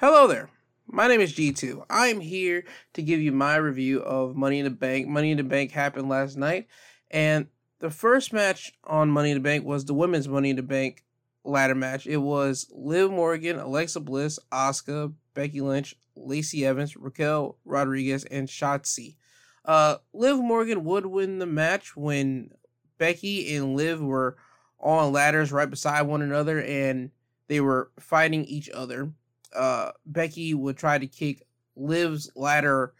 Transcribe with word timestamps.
Hello 0.00 0.26
there. 0.26 0.48
My 0.86 1.08
name 1.08 1.20
is 1.20 1.34
G2. 1.34 1.84
I'm 1.90 2.20
here 2.20 2.64
to 2.94 3.02
give 3.02 3.20
you 3.20 3.32
my 3.32 3.56
review 3.56 4.00
of 4.00 4.34
Money 4.34 4.58
in 4.58 4.64
the 4.64 4.70
Bank. 4.70 5.06
Money 5.06 5.30
in 5.30 5.36
the 5.36 5.44
Bank 5.44 5.72
happened 5.72 6.08
last 6.08 6.38
night, 6.38 6.68
and 7.10 7.48
the 7.80 7.90
first 7.90 8.32
match 8.32 8.72
on 8.84 9.10
Money 9.10 9.30
in 9.30 9.36
the 9.36 9.42
Bank 9.42 9.66
was 9.66 9.84
the 9.84 9.92
women's 9.92 10.26
Money 10.26 10.48
in 10.48 10.56
the 10.56 10.62
Bank 10.62 11.04
ladder 11.44 11.74
match. 11.74 12.06
It 12.06 12.16
was 12.16 12.66
Liv 12.74 13.10
Morgan, 13.10 13.58
Alexa 13.58 14.00
Bliss, 14.00 14.38
Asuka, 14.50 15.12
Becky 15.34 15.60
Lynch, 15.60 15.94
Lacey 16.16 16.64
Evans, 16.64 16.96
Raquel 16.96 17.58
Rodriguez, 17.66 18.24
and 18.24 18.48
Shotzi. 18.48 19.16
Uh, 19.66 19.96
Liv 20.14 20.38
Morgan 20.38 20.82
would 20.84 21.04
win 21.04 21.40
the 21.40 21.46
match 21.46 21.94
when 21.94 22.52
Becky 22.96 23.54
and 23.54 23.76
Liv 23.76 24.00
were 24.00 24.38
on 24.78 25.12
ladders 25.12 25.52
right 25.52 25.68
beside 25.68 26.00
one 26.02 26.22
another 26.22 26.58
and 26.58 27.10
they 27.48 27.60
were 27.60 27.90
fighting 27.98 28.46
each 28.46 28.70
other. 28.70 29.12
Uh, 29.54 29.92
Becky 30.06 30.54
would 30.54 30.76
try 30.76 30.98
to 30.98 31.06
kick 31.06 31.46
Liv's 31.76 32.30
ladder 32.34 32.94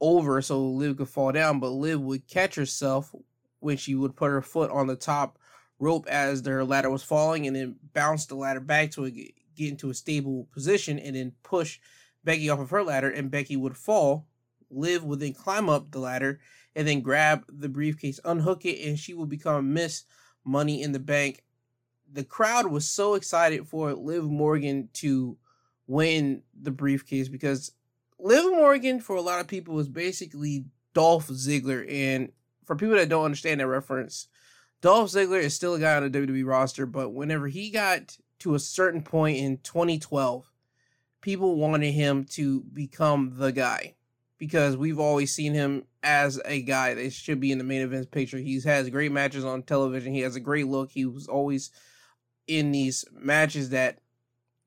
over 0.00 0.42
so 0.42 0.60
Liv 0.60 0.96
could 0.96 1.08
fall 1.08 1.32
down, 1.32 1.60
but 1.60 1.70
Liv 1.70 2.00
would 2.00 2.26
catch 2.26 2.56
herself 2.56 3.14
when 3.60 3.76
she 3.76 3.94
would 3.94 4.16
put 4.16 4.30
her 4.30 4.42
foot 4.42 4.70
on 4.70 4.86
the 4.86 4.96
top 4.96 5.38
rope 5.78 6.06
as 6.08 6.42
their 6.42 6.64
ladder 6.64 6.90
was 6.90 7.02
falling 7.02 7.46
and 7.46 7.56
then 7.56 7.76
bounce 7.92 8.26
the 8.26 8.34
ladder 8.34 8.60
back 8.60 8.90
to 8.92 9.10
get 9.10 9.34
into 9.56 9.90
a 9.90 9.94
stable 9.94 10.48
position 10.52 10.98
and 10.98 11.16
then 11.16 11.32
push 11.42 11.78
Becky 12.22 12.48
off 12.48 12.60
of 12.60 12.70
her 12.70 12.82
ladder 12.82 13.10
and 13.10 13.30
Becky 13.30 13.56
would 13.56 13.76
fall. 13.76 14.26
Liv 14.70 15.04
would 15.04 15.20
then 15.20 15.34
climb 15.34 15.68
up 15.68 15.90
the 15.90 15.98
ladder 15.98 16.40
and 16.74 16.88
then 16.88 17.00
grab 17.00 17.44
the 17.48 17.68
briefcase, 17.68 18.18
unhook 18.24 18.64
it, 18.64 18.86
and 18.86 18.98
she 18.98 19.14
would 19.14 19.28
become 19.28 19.72
Miss 19.72 20.04
Money 20.44 20.82
in 20.82 20.92
the 20.92 20.98
Bank. 20.98 21.42
The 22.12 22.24
crowd 22.24 22.66
was 22.66 22.88
so 22.88 23.14
excited 23.14 23.66
for 23.68 23.92
Liv 23.94 24.24
Morgan 24.24 24.88
to 24.94 25.36
win 25.86 26.42
the 26.60 26.70
briefcase 26.70 27.28
because 27.28 27.72
Liv 28.18 28.44
Morgan, 28.44 29.00
for 29.00 29.16
a 29.16 29.22
lot 29.22 29.40
of 29.40 29.48
people, 29.48 29.74
was 29.74 29.88
basically 29.88 30.64
Dolph 30.94 31.28
Ziggler. 31.28 31.84
And 31.90 32.32
for 32.64 32.76
people 32.76 32.96
that 32.96 33.08
don't 33.08 33.24
understand 33.24 33.60
that 33.60 33.66
reference, 33.66 34.28
Dolph 34.80 35.10
Ziggler 35.10 35.42
is 35.42 35.54
still 35.54 35.74
a 35.74 35.80
guy 35.80 35.96
on 35.96 36.10
the 36.10 36.18
WWE 36.18 36.46
roster, 36.46 36.86
but 36.86 37.10
whenever 37.10 37.48
he 37.48 37.70
got 37.70 38.16
to 38.40 38.54
a 38.54 38.58
certain 38.58 39.02
point 39.02 39.38
in 39.38 39.58
2012, 39.58 40.50
people 41.20 41.56
wanted 41.56 41.92
him 41.92 42.24
to 42.24 42.60
become 42.60 43.34
the 43.36 43.50
guy 43.50 43.94
because 44.38 44.76
we've 44.76 44.98
always 44.98 45.34
seen 45.34 45.54
him 45.54 45.84
as 46.02 46.40
a 46.44 46.60
guy 46.60 46.92
that 46.92 47.12
should 47.12 47.40
be 47.40 47.50
in 47.50 47.58
the 47.58 47.64
main 47.64 47.80
event 47.80 48.10
picture. 48.10 48.36
He 48.36 48.60
has 48.60 48.90
great 48.90 49.12
matches 49.12 49.44
on 49.44 49.62
television. 49.62 50.12
He 50.12 50.20
has 50.20 50.36
a 50.36 50.40
great 50.40 50.66
look. 50.66 50.90
He 50.90 51.06
was 51.06 51.26
always 51.26 51.70
in 52.46 52.72
these 52.72 53.06
matches 53.12 53.70
that 53.70 54.00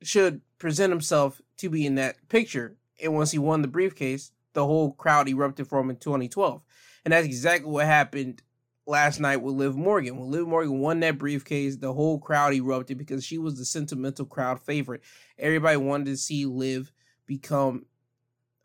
should 0.02 0.42
present 0.60 0.92
himself 0.92 1.42
to 1.58 1.70
be 1.70 1.86
in 1.86 1.96
that 1.96 2.16
picture. 2.30 2.78
And 3.02 3.14
once 3.14 3.32
he 3.32 3.38
won 3.38 3.62
the 3.62 3.68
briefcase, 3.68 4.32
the 4.54 4.66
whole 4.66 4.92
crowd 4.92 5.30
erupted 5.30 5.68
for 5.68 5.80
him 5.80 5.90
in 5.90 5.98
2012. 5.98 6.62
And 7.06 7.12
that's 7.12 7.26
exactly 7.26 7.70
what 7.70 7.86
happened 7.86 8.42
last 8.86 9.20
night 9.20 9.38
with 9.38 9.56
Liv 9.56 9.76
Morgan. 9.76 10.18
When 10.18 10.32
Liv 10.32 10.48
Morgan 10.48 10.80
won 10.80 11.00
that 11.02 11.18
briefcase, 11.18 11.78
the 11.78 11.94
whole 11.94 12.20
crowd 12.20 12.54
erupted 12.54 12.98
because 12.98 13.24
she 13.24 13.38
was 13.38 13.58
the 13.58 13.66
sentimental 13.66 14.26
crowd 14.26 14.62
favorite. 14.62 15.02
Everybody 15.38 15.78
wanted 15.78 16.06
to 16.06 16.18
see 16.18 16.46
Liv 16.46 16.92
become 17.26 17.86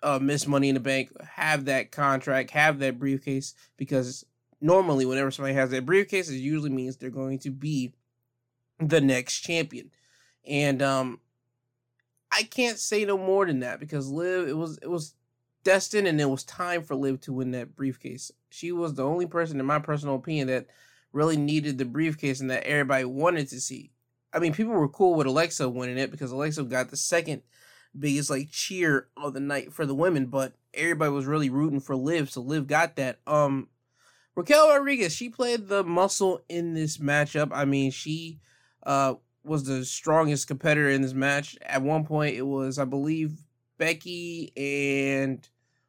uh, 0.03 0.19
Miss 0.21 0.47
Money 0.47 0.69
in 0.69 0.75
the 0.75 0.81
Bank, 0.81 1.11
have 1.23 1.67
that 1.67 1.93
contract, 1.93 2.51
have 2.51 2.79
that 2.79 2.99
briefcase, 2.99 3.55
because 3.77 4.25
normally 4.61 5.05
whenever 5.05 5.31
somebody 5.31 5.55
has 5.55 5.71
that 5.71 5.87
briefcase, 5.87 6.29
it 6.31 6.37
usually 6.37 6.71
means 6.71 6.97
they're 6.97 7.11
going 7.11 7.39
to 7.41 7.51
be 7.51 7.93
the 8.79 9.01
next 9.01 9.41
champion. 9.41 9.91
And 10.47 10.83
um 10.83 11.21
I 12.33 12.45
can't 12.45 12.79
say 12.79 13.05
no 13.05 13.19
more 13.19 13.47
than 13.47 13.61
that 13.61 13.79
because 13.79 14.09
Liv 14.09 14.49
it 14.49 14.57
was 14.57 14.79
it 14.83 14.89
was 14.89 15.15
destined 15.65 16.09
and 16.09 16.21
it 16.21 16.31
was 16.31 16.45
time 16.45 16.83
for 16.83 16.95
Liv 16.95 17.21
to 17.23 17.33
win 17.33 17.53
that 17.53 17.77
briefcase. 17.77 18.33
She 18.51 18.73
was 18.73 18.95
the 18.95 19.05
only 19.05 19.27
person 19.27 19.61
in 19.61 19.67
my 19.67 19.79
personal 19.79 20.17
opinion 20.17 20.49
that 20.49 20.67
really 21.13 21.37
needed 21.37 21.79
the 21.79 21.85
briefcase 21.85 22.41
and 22.41 22.51
that 22.51 22.65
everybody 22.65 23.05
wanted 23.05 23.49
to 23.49 23.61
see. 23.61 23.93
I 24.33 24.39
mean, 24.39 24.55
people 24.55 24.73
were 24.73 24.89
cool 24.89 25.15
with 25.15 25.27
Alexa 25.27 25.69
winning 25.69 25.99
it 25.99 26.11
because 26.11 26.33
Alexa 26.33 26.63
got 26.65 26.91
the 26.91 26.97
second 26.97 27.43
biggest 27.99 28.31
like 28.31 28.51
cheer 28.51 29.09
of 29.17 29.35
the 29.35 29.41
night 29.41 29.73
for 29.73 29.85
the 29.85 29.95
women, 29.95 30.27
but 30.27 30.55
everybody 30.73 31.13
was 31.13 31.27
really 31.27 31.51
rooting 31.51 31.81
for 31.81 31.95
Liv, 31.95 32.31
so 32.31 32.41
Liv 32.41 32.67
got 32.67 32.97
that. 32.97 33.19
Um 33.27 33.69
Raquel 34.35 34.71
Rodriguez, 34.71 35.15
she 35.15 35.29
played 35.29 35.69
the 35.69 35.85
muscle 35.85 36.41
in 36.49 36.73
this 36.73 36.97
matchup. 36.97 37.51
I 37.53 37.67
mean, 37.67 37.91
she 37.91 38.41
uh 38.85 39.15
was 39.45 39.65
the 39.65 39.85
strongest 39.85 40.47
competitor 40.47 40.89
in 40.89 41.03
this 41.03 41.15
match. 41.15 41.57
At 41.63 41.83
one 41.83 42.05
point 42.05 42.37
it 42.37 42.43
was, 42.43 42.79
I 42.79 42.85
believe, 42.85 43.33
Becky 43.79 44.53
and 44.57 45.47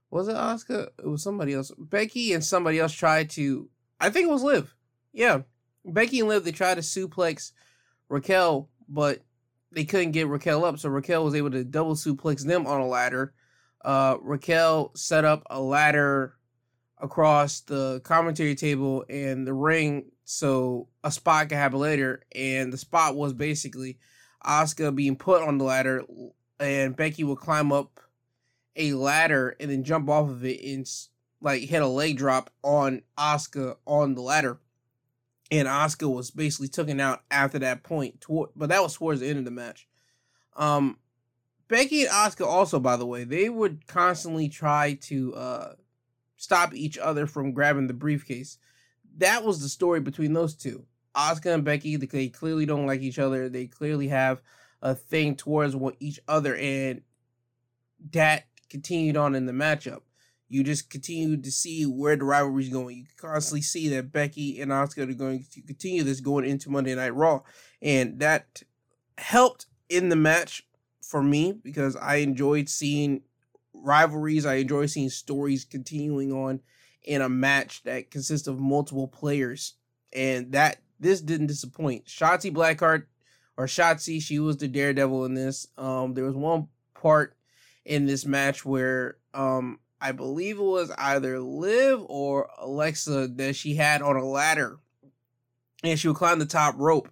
was 0.09 0.27
it 0.27 0.35
Asuka? 0.35 0.89
It 0.99 1.07
was 1.07 1.23
somebody 1.23 1.53
else. 1.53 1.71
Becky 1.77 2.33
and 2.33 2.43
somebody 2.43 2.79
else 2.79 2.93
tried 2.93 3.29
to 3.31 3.69
I 3.99 4.09
think 4.09 4.27
it 4.27 4.31
was 4.31 4.43
Liv. 4.43 4.75
Yeah. 5.11 5.41
Becky 5.85 6.19
and 6.19 6.29
Liv 6.29 6.43
they 6.43 6.51
tried 6.51 6.75
to 6.75 6.81
suplex 6.81 7.51
Raquel, 8.09 8.69
but 8.87 9.21
they 9.71 9.85
couldn't 9.85 10.11
get 10.11 10.27
Raquel 10.27 10.65
up, 10.65 10.77
so 10.77 10.89
Raquel 10.89 11.23
was 11.23 11.35
able 11.35 11.51
to 11.51 11.63
double 11.63 11.95
suplex 11.95 12.45
them 12.45 12.67
on 12.67 12.79
a 12.79 12.87
ladder. 12.87 13.33
Uh, 13.83 14.17
Raquel 14.21 14.91
set 14.95 15.25
up 15.25 15.43
a 15.49 15.59
ladder 15.59 16.35
across 17.03 17.59
the 17.59 18.01
commentary 18.03 18.55
table 18.55 19.05
and 19.07 19.45
the 19.45 19.53
ring 19.53 20.05
so 20.23 20.87
a 21.03 21.11
spot 21.11 21.49
could 21.49 21.57
happen 21.57 21.79
later. 21.79 22.23
And 22.33 22.73
the 22.73 22.77
spot 22.77 23.15
was 23.15 23.33
basically 23.33 23.99
Asuka 24.43 24.95
being 24.95 25.15
put 25.15 25.43
on 25.43 25.59
the 25.59 25.65
ladder, 25.65 26.03
and 26.59 26.95
Becky 26.95 27.23
would 27.23 27.37
climb 27.37 27.71
up 27.71 27.99
a 28.75 28.93
ladder 28.93 29.55
and 29.59 29.69
then 29.69 29.83
jump 29.83 30.09
off 30.09 30.29
of 30.29 30.43
it 30.43 30.63
and 30.63 30.89
like 31.39 31.61
hit 31.61 31.83
a 31.83 31.87
leg 31.87 32.17
drop 32.17 32.49
on 32.63 33.03
Asuka 33.19 33.75
on 33.85 34.15
the 34.15 34.21
ladder 34.21 34.59
and 35.53 35.67
Asuka 35.67 36.11
was 36.11 36.31
basically 36.31 36.67
taken 36.67 36.99
out 36.99 37.21
after 37.29 37.59
that 37.59 37.83
point. 37.83 38.19
Toward, 38.21 38.49
but 38.55 38.69
that 38.69 38.81
was 38.81 38.95
towards 38.95 39.19
the 39.19 39.27
end 39.27 39.39
of 39.39 39.45
the 39.45 39.51
match. 39.51 39.87
Um, 40.55 40.97
Becky 41.67 42.01
and 42.01 42.11
Asuka 42.11 42.45
also, 42.45 42.79
by 42.79 42.97
the 42.97 43.05
way, 43.05 43.23
they 43.23 43.49
would 43.49 43.85
constantly 43.85 44.49
try 44.49 44.97
to 45.03 45.35
uh, 45.35 45.73
stop 46.43 46.73
each 46.73 46.97
other 46.97 47.25
from 47.25 47.53
grabbing 47.53 47.87
the 47.87 47.93
briefcase. 47.93 48.57
That 49.17 49.43
was 49.43 49.61
the 49.61 49.69
story 49.69 49.99
between 49.99 50.33
those 50.33 50.55
two. 50.55 50.85
Asuka 51.15 51.53
and 51.53 51.63
Becky, 51.63 51.95
they 51.95 52.29
clearly 52.29 52.65
don't 52.65 52.87
like 52.87 53.01
each 53.01 53.19
other. 53.19 53.47
They 53.47 53.67
clearly 53.67 54.07
have 54.07 54.41
a 54.81 54.95
thing 54.95 55.35
towards 55.35 55.75
each 55.99 56.19
other, 56.27 56.55
and 56.55 57.01
that 58.11 58.47
continued 58.69 59.15
on 59.15 59.35
in 59.35 59.45
the 59.45 59.53
matchup 59.53 60.01
you 60.53 60.63
just 60.63 60.91
continue 60.91 61.35
to 61.35 61.51
see 61.51 61.83
where 61.83 62.15
the 62.15 62.25
rivalry 62.25 62.61
is 62.61 62.69
going. 62.69 62.97
You 62.97 63.05
constantly 63.17 63.63
see 63.63 63.89
that 63.89 64.11
Becky 64.11 64.61
and 64.61 64.69
Asuka 64.69 65.09
are 65.09 65.13
going 65.13 65.43
to 65.51 65.61
continue 65.63 66.03
this 66.03 66.19
going 66.19 66.45
into 66.45 66.69
Monday 66.69 66.93
Night 66.93 67.15
Raw, 67.15 67.41
and 67.81 68.19
that 68.19 68.61
helped 69.17 69.65
in 69.89 70.09
the 70.09 70.15
match 70.15 70.61
for 71.01 71.23
me 71.23 71.53
because 71.53 71.95
I 71.95 72.17
enjoyed 72.17 72.69
seeing 72.69 73.21
rivalries. 73.83 74.45
I 74.45 74.55
enjoy 74.55 74.87
seeing 74.87 75.09
stories 75.09 75.65
continuing 75.65 76.31
on 76.31 76.61
in 77.03 77.21
a 77.21 77.29
match 77.29 77.83
that 77.83 78.11
consists 78.11 78.47
of 78.47 78.59
multiple 78.59 79.07
players, 79.07 79.75
and 80.13 80.51
that 80.53 80.77
this 80.99 81.21
didn't 81.21 81.47
disappoint. 81.47 82.05
Shotzi 82.05 82.51
Blackheart 82.51 83.03
or 83.57 83.65
Shotzi, 83.65 84.21
she 84.21 84.39
was 84.39 84.57
the 84.57 84.67
daredevil 84.67 85.25
in 85.25 85.33
this. 85.33 85.67
Um, 85.77 86.13
there 86.13 86.25
was 86.25 86.35
one 86.35 86.69
part 86.93 87.35
in 87.85 88.05
this 88.05 88.25
match 88.25 88.63
where 88.63 89.17
um 89.33 89.79
I 89.99 90.11
believe 90.11 90.57
it 90.57 90.63
was 90.63 90.91
either 90.97 91.39
Liv 91.39 92.01
or 92.07 92.49
Alexa 92.57 93.29
that 93.35 93.55
she 93.55 93.75
had 93.75 94.01
on 94.01 94.17
a 94.17 94.25
ladder. 94.25 94.79
And 95.81 95.97
she 95.97 96.09
would 96.09 96.17
climb 96.17 96.39
the 96.39 96.45
top 96.45 96.75
rope 96.77 97.09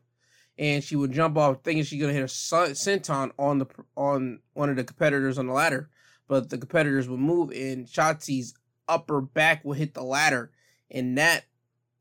and 0.57 0.83
she 0.83 0.97
would 0.97 1.13
jump 1.13 1.37
off 1.37 1.63
thinking 1.63 1.83
she's 1.83 2.01
gonna 2.01 2.13
hit 2.13 2.21
a 2.21 2.25
senton 2.25 3.31
on 3.39 3.59
the 3.59 3.65
on 3.95 4.39
one 4.53 4.69
of 4.69 4.75
the 4.75 4.83
competitors 4.83 5.37
on 5.37 5.47
the 5.47 5.53
ladder. 5.53 5.89
But 6.31 6.49
the 6.49 6.57
competitors 6.57 7.09
would 7.09 7.19
move 7.19 7.49
and 7.49 7.85
Shotzi's 7.85 8.53
upper 8.87 9.19
back 9.19 9.65
would 9.65 9.77
hit 9.77 9.93
the 9.93 10.01
ladder. 10.01 10.53
And 10.89 11.17
that 11.17 11.43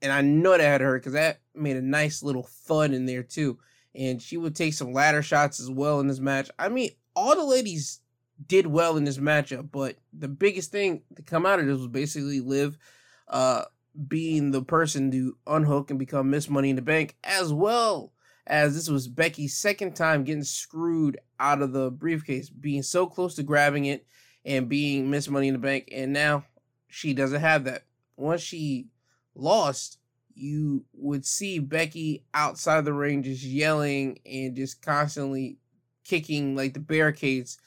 and 0.00 0.12
I 0.12 0.21
know 0.21 0.53
that 0.53 0.61
had 0.61 0.81
hurt 0.81 1.00
because 1.00 1.15
that 1.15 1.41
made 1.53 1.75
a 1.75 1.82
nice 1.82 2.23
little 2.23 2.44
thud 2.44 2.93
in 2.93 3.06
there 3.06 3.25
too. 3.25 3.59
And 3.93 4.23
she 4.23 4.37
would 4.37 4.55
take 4.55 4.75
some 4.75 4.93
ladder 4.93 5.21
shots 5.21 5.59
as 5.59 5.69
well 5.69 5.99
in 5.99 6.06
this 6.06 6.21
match. 6.21 6.49
I 6.61 6.69
mean, 6.69 6.91
all 7.17 7.35
the 7.35 7.43
ladies 7.43 8.03
did 8.47 8.69
well 8.69 8.97
in 8.97 9.03
this 9.03 9.19
matchup, 9.19 9.73
but 9.73 9.97
the 10.12 10.29
biggest 10.29 10.71
thing 10.71 11.03
to 11.17 11.23
come 11.23 11.44
out 11.44 11.59
of 11.59 11.67
this 11.67 11.79
was 11.79 11.88
basically 11.88 12.38
Liv 12.38 12.79
uh, 13.27 13.65
being 14.06 14.53
the 14.53 14.62
person 14.62 15.11
to 15.11 15.37
unhook 15.44 15.91
and 15.91 15.99
become 15.99 16.31
Miss 16.31 16.49
Money 16.49 16.71
in 16.71 16.77
the 16.77 16.82
Bank, 16.82 17.17
as 17.25 17.53
well 17.53 18.12
as 18.47 18.75
this 18.75 18.89
was 18.89 19.09
Becky's 19.09 19.57
second 19.57 19.95
time 19.95 20.25
getting 20.25 20.45
screwed 20.45 21.19
out 21.39 21.63
of 21.63 21.73
the 21.73 21.91
briefcase, 21.91 22.51
being 22.51 22.83
so 22.83 23.07
close 23.07 23.35
to 23.37 23.43
grabbing 23.43 23.85
it 23.85 24.07
and 24.45 24.69
being 24.69 25.11
Miss 25.11 25.29
Money 25.29 25.49
in 25.49 25.55
the 25.55 25.59
Bank, 25.59 25.89
and 25.93 26.13
now 26.13 26.45
she 26.89 27.15
doesn't 27.15 27.41
have 27.41 27.65
that. 27.65 27.85
Once 28.17 28.41
she 28.41 28.89
lost, 29.35 29.99
you 30.35 30.85
would 30.95 31.27
see 31.27 31.59
Becky 31.59 32.25
outside 32.35 32.85
the 32.85 32.93
ring 32.93 33.23
just 33.23 33.43
yelling 33.43 34.19
and 34.25 34.57
just 34.57 34.83
constantly 34.83 35.59
kicking 36.05 36.57
like 36.57 36.75
the 36.75 36.81
barricades 36.81 37.59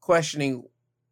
questioning, 0.00 0.64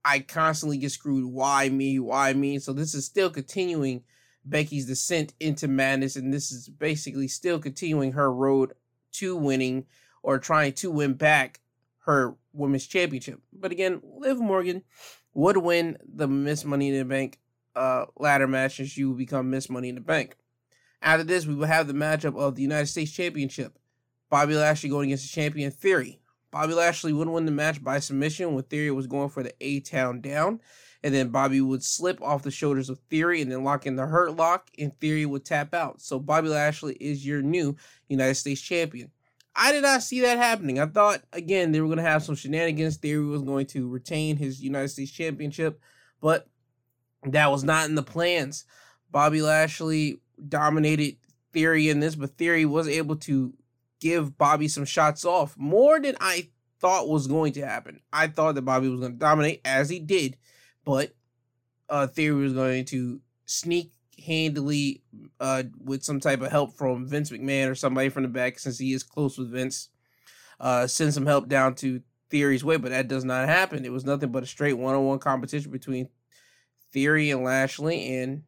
I 0.05 0.21
constantly 0.21 0.79
get 0.79 0.91
screwed. 0.93 1.31
Why 1.31 1.69
me? 1.69 1.99
Why 1.99 2.33
me? 2.33 2.59
So 2.59 2.73
this 2.73 2.95
is 2.95 3.05
still 3.05 3.31
continuing 3.31 4.03
Becky's 4.45 4.87
descent 4.87 5.35
into 5.39 5.69
madness, 5.69 6.17
and 6.17 6.33
this 6.33 6.51
is 6.51 6.69
basically 6.69 7.29
still 7.29 7.59
continuing 7.59 8.13
her 8.13 8.33
road 8.33 8.73
to 9.13 9.37
winning 9.37 9.87
or 10.23 10.39
trying 10.39 10.73
to 10.75 10.91
win 10.91 11.15
back 11.15 11.61
her 12.05 12.35
women's 12.53 12.87
championship. 12.87 13.41
But 13.53 13.73
again, 13.73 14.01
Liv 14.03 14.39
Morgan 14.39 14.83
would 15.35 15.57
win 15.57 15.97
the 16.03 16.29
Miss 16.29 16.65
Money 16.65 16.89
in 16.89 16.99
the 16.99 17.05
Bank 17.05 17.39
uh, 17.77 18.07
ladder 18.19 18.49
match 18.49 18.79
and 18.79 18.89
she 18.89 19.05
would 19.05 19.19
become 19.19 19.51
Miss 19.51 19.71
Money 19.71 19.89
in 19.89 19.95
the 19.95 20.01
Bank. 20.01 20.37
After 21.03 21.25
this, 21.25 21.47
we 21.47 21.55
will 21.55 21.67
have 21.67 21.87
the 21.87 21.95
matchup 21.95 22.39
of 22.39 22.57
the 22.57 22.63
United 22.63 22.87
States 22.87 23.13
Championship. 23.13 23.79
Bobby 24.29 24.55
Lashley 24.55 24.91
going 24.91 25.09
against 25.09 25.25
the 25.25 25.41
champion 25.41 25.71
Theory. 25.71 26.21
Bobby 26.51 26.75
Lashley 26.75 27.13
would 27.13 27.29
win 27.29 27.47
the 27.47 27.53
match 27.53 27.83
by 27.83 28.01
submission 28.01 28.55
when 28.55 28.65
Theory 28.65 28.91
was 28.91 29.07
going 29.07 29.29
for 29.29 29.43
the 29.43 29.55
A 29.61 29.81
Town 29.81 30.21
down. 30.21 30.61
And 31.03 31.15
then 31.15 31.31
Bobby 31.31 31.61
would 31.61 31.83
slip 31.83 32.21
off 32.21 32.43
the 32.43 32.51
shoulders 32.51 32.91
of 32.91 32.99
Theory 33.09 33.41
and 33.41 33.51
then 33.51 33.65
lock 33.65 33.87
in 33.87 33.97
the 33.97 34.07
Hurt 34.07 34.37
Lock, 34.37 34.71
and 34.79 34.95
Theory 34.95 35.25
would 35.25 35.45
tap 35.45 35.73
out. 35.73 36.01
So 36.01 36.19
Bobby 36.19 36.49
Lashley 36.49 36.95
is 37.01 37.25
your 37.25 37.41
new 37.41 37.77
United 38.09 38.35
States 38.35 38.61
Champion. 38.61 39.11
I 39.57 39.73
did 39.73 39.83
not 39.83 40.03
see 40.03 40.21
that 40.21 40.39
happening. 40.39 40.79
I 40.79 40.87
thought, 40.87 41.23
again, 41.33 41.73
they 41.73 41.81
were 41.81 41.89
going 41.89 41.99
to 41.99 42.03
have 42.03 42.23
some 42.23 42.35
shenanigans. 42.35 42.99
Theory 42.99 43.25
was 43.25 43.43
going 43.43 43.67
to 43.69 43.89
retain 43.89 44.37
his 44.37 44.63
United 44.63 44.89
States 44.89 45.11
Championship, 45.11 45.81
but 46.21 46.49
that 47.25 47.51
was 47.51 47.65
not 47.65 47.89
in 47.89 47.95
the 47.95 48.03
plans. 48.03 48.65
Bobby 49.11 49.43
Lashley 49.43 50.21
dominated 50.49 51.17
Theory 51.53 51.89
in 51.89 52.01
this, 52.01 52.15
but 52.15 52.37
Theory 52.37 52.65
was 52.65 52.87
able 52.87 53.17
to 53.17 53.53
give 54.01 54.39
Bobby 54.39 54.69
some 54.69 54.85
shots 54.85 55.25
off 55.25 55.57
more 55.59 55.99
than 55.99 56.17
I 56.21 56.49
thought 56.79 57.09
was 57.09 57.27
going 57.27 57.53
to 57.55 57.67
happen. 57.67 58.01
I 58.13 58.29
thought 58.29 58.55
that 58.55 58.63
Bobby 58.63 58.89
was 58.89 59.01
going 59.01 59.13
to 59.13 59.19
dominate, 59.19 59.61
as 59.65 59.91
he 59.91 59.99
did, 59.99 60.37
but 60.85 61.15
uh, 61.89 62.07
Theory 62.07 62.43
was 62.43 62.53
going 62.53 62.85
to 62.87 63.21
sneak 63.47 63.93
handily 64.25 65.03
uh, 65.41 65.63
with 65.83 66.03
some 66.03 66.21
type 66.21 66.41
of 66.43 66.51
help 66.51 66.77
from 66.77 67.07
Vince 67.07 67.31
McMahon 67.31 67.71
or 67.71 67.75
somebody 67.75 68.09
from 68.09 68.23
the 68.23 68.29
back, 68.29 68.59
since 68.59 68.79
he 68.79 68.93
is 68.93 69.03
close 69.03 69.39
with 69.39 69.51
Vince. 69.51 69.89
Uh, 70.59 70.87
send 70.87 71.15
some 71.15 71.27
help 71.27 71.49
down 71.49 71.75
to 71.75 72.03
Theory's 72.29 72.63
way, 72.63 72.77
but 72.77 72.91
that 72.91 73.09
does 73.09 73.25
not 73.25 73.49
happen. 73.49 73.85
It 73.85 73.93
was 73.93 74.05
nothing 74.05 74.31
but 74.31 74.43
a 74.43 74.47
straight 74.47 74.75
one-on-one 74.75 75.19
competition 75.19 75.73
between 75.73 76.09
Theory 76.93 77.31
and 77.31 77.43
Lashley, 77.43 78.19
and 78.19 78.43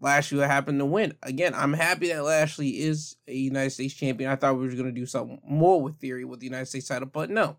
Lashley 0.00 0.38
happened 0.38 0.78
to 0.78 0.86
win. 0.86 1.14
Again, 1.22 1.52
I'm 1.54 1.72
happy 1.72 2.08
that 2.08 2.22
Lashley 2.22 2.78
is 2.78 3.16
a 3.26 3.34
United 3.34 3.70
States 3.70 3.94
champion. 3.94 4.30
I 4.30 4.36
thought 4.36 4.56
we 4.56 4.66
were 4.66 4.72
going 4.72 4.84
to 4.84 4.92
do 4.92 5.06
something 5.06 5.40
more 5.44 5.82
with 5.82 5.98
Theory 5.98 6.24
with 6.24 6.40
the 6.40 6.46
United 6.46 6.66
States 6.66 6.86
title, 6.86 7.08
but 7.12 7.28
no. 7.28 7.56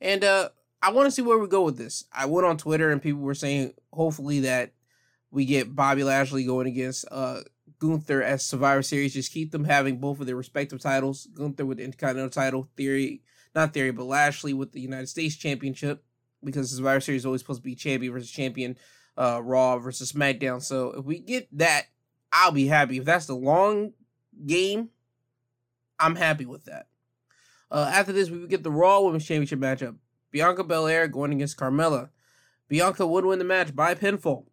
And 0.00 0.22
uh, 0.22 0.50
I 0.82 0.90
want 0.90 1.06
to 1.06 1.10
see 1.12 1.22
where 1.22 1.38
we 1.38 1.46
go 1.46 1.62
with 1.62 1.78
this. 1.78 2.04
I 2.12 2.26
went 2.26 2.46
on 2.46 2.56
Twitter 2.56 2.90
and 2.90 3.00
people 3.00 3.20
were 3.20 3.34
saying, 3.34 3.72
hopefully, 3.92 4.40
that 4.40 4.72
we 5.30 5.44
get 5.44 5.74
Bobby 5.74 6.02
Lashley 6.02 6.44
going 6.44 6.66
against 6.66 7.04
uh, 7.10 7.40
Gunther 7.78 8.22
as 8.22 8.44
Survivor 8.44 8.82
Series. 8.82 9.14
Just 9.14 9.32
keep 9.32 9.52
them 9.52 9.64
having 9.64 9.98
both 9.98 10.18
of 10.18 10.26
their 10.26 10.36
respective 10.36 10.80
titles. 10.80 11.28
Gunther 11.34 11.64
with 11.64 11.78
the 11.78 11.84
Intercontinental 11.84 12.30
title, 12.30 12.68
Theory, 12.76 13.22
not 13.54 13.72
Theory, 13.72 13.92
but 13.92 14.04
Lashley 14.04 14.52
with 14.52 14.72
the 14.72 14.80
United 14.80 15.08
States 15.08 15.36
Championship 15.36 16.04
because 16.44 16.74
Survivor 16.74 17.00
Series 17.00 17.22
is 17.22 17.26
always 17.26 17.40
supposed 17.40 17.60
to 17.60 17.64
be 17.64 17.76
champion 17.76 18.12
versus 18.12 18.30
champion, 18.30 18.76
uh, 19.16 19.40
Raw 19.42 19.78
versus 19.78 20.12
SmackDown. 20.12 20.60
So 20.60 20.92
if 20.98 21.04
we 21.04 21.20
get 21.20 21.48
that, 21.58 21.86
I'll 22.32 22.50
be 22.50 22.66
happy. 22.66 22.98
If 22.98 23.04
that's 23.04 23.26
the 23.26 23.36
long 23.36 23.92
game, 24.46 24.88
I'm 25.98 26.16
happy 26.16 26.46
with 26.46 26.64
that. 26.64 26.86
Uh, 27.70 27.88
after 27.92 28.12
this, 28.12 28.28
we 28.28 28.46
get 28.48 28.64
the 28.64 28.70
Raw 28.70 29.00
Women's 29.00 29.24
Championship 29.24 29.60
matchup. 29.60 29.96
Bianca 30.32 30.64
Belair 30.64 31.06
going 31.06 31.32
against 31.32 31.58
Carmella. 31.58 32.08
Bianca 32.68 33.06
would 33.06 33.24
win 33.24 33.38
the 33.38 33.44
match 33.44 33.76
by 33.76 33.94
pinfall 33.94 34.46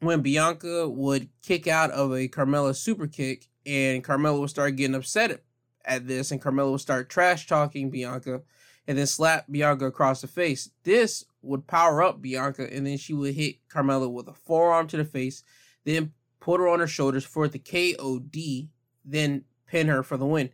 when 0.00 0.20
Bianca 0.20 0.88
would 0.88 1.28
kick 1.42 1.66
out 1.66 1.90
of 1.90 2.12
a 2.12 2.28
Carmella 2.28 2.76
super 2.76 3.06
kick 3.06 3.48
and 3.66 4.04
Carmella 4.04 4.38
would 4.40 4.50
start 4.50 4.76
getting 4.76 4.94
upset 4.94 5.42
at 5.84 6.06
this 6.06 6.30
and 6.30 6.40
Carmella 6.40 6.70
would 6.70 6.80
start 6.80 7.08
trash 7.08 7.46
talking 7.46 7.90
Bianca 7.90 8.42
and 8.86 8.98
then 8.98 9.06
slap 9.06 9.46
Bianca 9.50 9.86
across 9.86 10.20
the 10.20 10.26
face. 10.26 10.70
This 10.84 11.24
would 11.42 11.66
power 11.66 12.02
up 12.02 12.20
Bianca 12.20 12.72
and 12.72 12.86
then 12.86 12.98
she 12.98 13.14
would 13.14 13.34
hit 13.34 13.56
Carmella 13.68 14.10
with 14.10 14.28
a 14.28 14.34
forearm 14.34 14.86
to 14.88 14.98
the 14.98 15.04
face, 15.04 15.42
then 15.84 16.12
put 16.40 16.60
her 16.60 16.68
on 16.68 16.80
her 16.80 16.86
shoulders 16.86 17.24
for 17.24 17.48
the 17.48 17.58
KOD, 17.58 18.68
then 19.04 19.44
pin 19.66 19.88
her 19.88 20.02
for 20.02 20.18
the 20.18 20.26
win. 20.26 20.50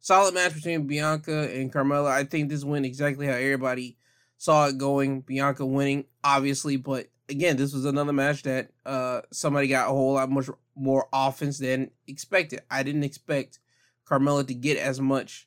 Solid 0.00 0.34
match 0.34 0.54
between 0.54 0.86
Bianca 0.86 1.50
and 1.52 1.72
Carmella. 1.72 2.10
I 2.10 2.24
think 2.24 2.48
this 2.48 2.64
went 2.64 2.86
exactly 2.86 3.26
how 3.26 3.34
everybody 3.34 3.98
saw 4.38 4.66
it 4.66 4.78
going. 4.78 5.20
Bianca 5.20 5.64
winning, 5.66 6.06
obviously, 6.24 6.76
but 6.76 7.08
again, 7.28 7.56
this 7.56 7.74
was 7.74 7.84
another 7.84 8.12
match 8.12 8.42
that 8.44 8.70
uh 8.86 9.20
somebody 9.30 9.68
got 9.68 9.88
a 9.88 9.90
whole 9.90 10.14
lot 10.14 10.30
much 10.30 10.48
more 10.74 11.06
offense 11.12 11.58
than 11.58 11.90
expected. 12.06 12.62
I 12.70 12.82
didn't 12.82 13.04
expect 13.04 13.58
Carmella 14.06 14.46
to 14.46 14.54
get 14.54 14.78
as 14.78 15.00
much 15.00 15.46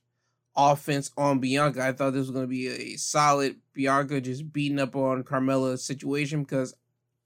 offense 0.55 1.11
on 1.17 1.39
Bianca. 1.39 1.83
I 1.83 1.91
thought 1.91 2.11
this 2.13 2.21
was 2.21 2.31
going 2.31 2.45
to 2.45 2.47
be 2.47 2.67
a 2.67 2.95
solid 2.97 3.57
Bianca 3.73 4.21
just 4.21 4.53
beating 4.53 4.79
up 4.79 4.95
on 4.95 5.23
Carmella's 5.23 5.83
situation 5.83 6.43
because 6.43 6.75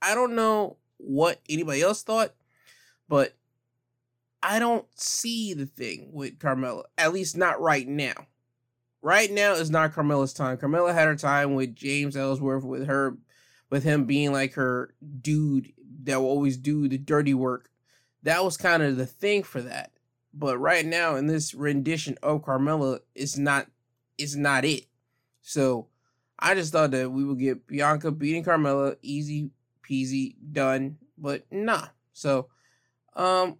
I 0.01 0.15
don't 0.15 0.35
know 0.35 0.77
what 0.97 1.41
anybody 1.49 1.81
else 1.81 2.03
thought, 2.03 2.33
but 3.07 3.35
I 4.41 4.59
don't 4.59 4.85
see 4.95 5.53
the 5.53 5.65
thing 5.65 6.09
with 6.13 6.39
Carmella, 6.39 6.83
at 6.97 7.13
least 7.13 7.37
not 7.37 7.59
right 7.61 7.87
now. 7.87 8.13
Right 9.01 9.31
now 9.31 9.53
is 9.53 9.69
not 9.69 9.93
Carmella's 9.93 10.33
time. 10.33 10.57
Carmella 10.57 10.93
had 10.93 11.07
her 11.07 11.15
time 11.15 11.55
with 11.55 11.75
James 11.75 12.15
Ellsworth, 12.17 12.63
with 12.63 12.87
her 12.87 13.17
with 13.69 13.83
him 13.83 14.05
being 14.05 14.31
like 14.31 14.53
her 14.53 14.93
dude 15.21 15.73
that 16.03 16.19
will 16.19 16.29
always 16.29 16.57
do 16.57 16.87
the 16.87 16.97
dirty 16.97 17.33
work. 17.33 17.69
That 18.23 18.43
was 18.43 18.57
kind 18.57 18.83
of 18.83 18.97
the 18.97 19.05
thing 19.05 19.43
for 19.43 19.61
that. 19.61 19.91
But 20.33 20.57
right 20.57 20.85
now 20.85 21.15
in 21.15 21.27
this 21.27 21.53
rendition 21.53 22.17
of 22.21 22.43
Carmella, 22.43 22.99
it's 23.15 23.37
not 23.37 23.67
it's 24.17 24.35
not 24.35 24.65
it. 24.65 24.85
So 25.41 25.87
I 26.39 26.53
just 26.53 26.71
thought 26.71 26.91
that 26.91 27.11
we 27.11 27.23
would 27.23 27.39
get 27.39 27.67
Bianca 27.67 28.11
beating 28.11 28.43
Carmella, 28.43 28.97
easy 29.01 29.49
peasy, 29.87 30.35
done. 30.51 30.97
But 31.17 31.45
nah. 31.51 31.87
So 32.13 32.49
um 33.15 33.57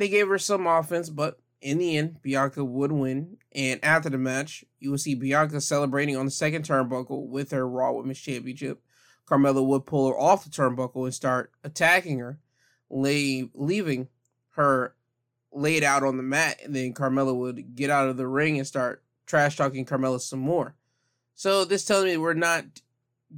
they 0.00 0.08
gave 0.08 0.28
her 0.28 0.38
some 0.38 0.66
offense, 0.66 1.10
but 1.10 1.38
in 1.60 1.76
the 1.76 1.98
end, 1.98 2.22
Bianca 2.22 2.64
would 2.64 2.90
win. 2.90 3.36
And 3.52 3.84
after 3.84 4.08
the 4.08 4.16
match, 4.16 4.64
you 4.78 4.90
will 4.90 4.96
see 4.96 5.14
Bianca 5.14 5.60
celebrating 5.60 6.16
on 6.16 6.24
the 6.24 6.30
second 6.30 6.64
turnbuckle 6.64 7.26
with 7.28 7.50
her 7.50 7.68
Raw 7.68 7.92
Women's 7.92 8.18
Championship. 8.18 8.80
Carmella 9.26 9.64
would 9.64 9.84
pull 9.84 10.08
her 10.08 10.18
off 10.18 10.44
the 10.44 10.50
turnbuckle 10.50 11.04
and 11.04 11.14
start 11.14 11.52
attacking 11.62 12.18
her, 12.18 12.38
lay, 12.88 13.50
leaving 13.52 14.08
her 14.52 14.94
laid 15.52 15.84
out 15.84 16.02
on 16.02 16.16
the 16.16 16.22
mat. 16.22 16.60
And 16.64 16.74
then 16.74 16.94
Carmella 16.94 17.36
would 17.36 17.76
get 17.76 17.90
out 17.90 18.08
of 18.08 18.16
the 18.16 18.26
ring 18.26 18.56
and 18.56 18.66
start 18.66 19.04
trash 19.26 19.58
talking 19.58 19.84
Carmella 19.84 20.18
some 20.18 20.40
more. 20.40 20.76
So 21.34 21.66
this 21.66 21.84
tells 21.84 22.06
me 22.06 22.16
we're 22.16 22.32
not 22.32 22.64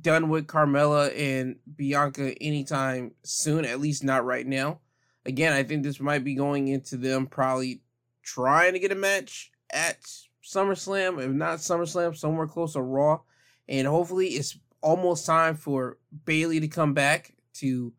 done 0.00 0.28
with 0.28 0.46
Carmella 0.46 1.12
and 1.18 1.56
Bianca 1.74 2.40
anytime 2.40 3.14
soon, 3.24 3.64
at 3.64 3.80
least 3.80 4.04
not 4.04 4.24
right 4.24 4.46
now. 4.46 4.78
Again, 5.24 5.52
I 5.52 5.62
think 5.62 5.82
this 5.82 6.00
might 6.00 6.24
be 6.24 6.34
going 6.34 6.68
into 6.68 6.96
them 6.96 7.26
probably 7.26 7.82
trying 8.22 8.72
to 8.72 8.78
get 8.78 8.92
a 8.92 8.96
match 8.96 9.52
at 9.72 10.02
SummerSlam, 10.44 11.22
if 11.22 11.30
not 11.30 11.58
SummerSlam, 11.58 12.16
somewhere 12.16 12.46
close 12.46 12.72
to 12.74 12.82
Raw. 12.82 13.20
And 13.68 13.86
hopefully 13.86 14.28
it's 14.28 14.58
almost 14.80 15.26
time 15.26 15.54
for 15.54 15.98
Bayley 16.24 16.60
to 16.60 16.68
come 16.68 16.92
back 16.92 17.34
to 17.54 17.92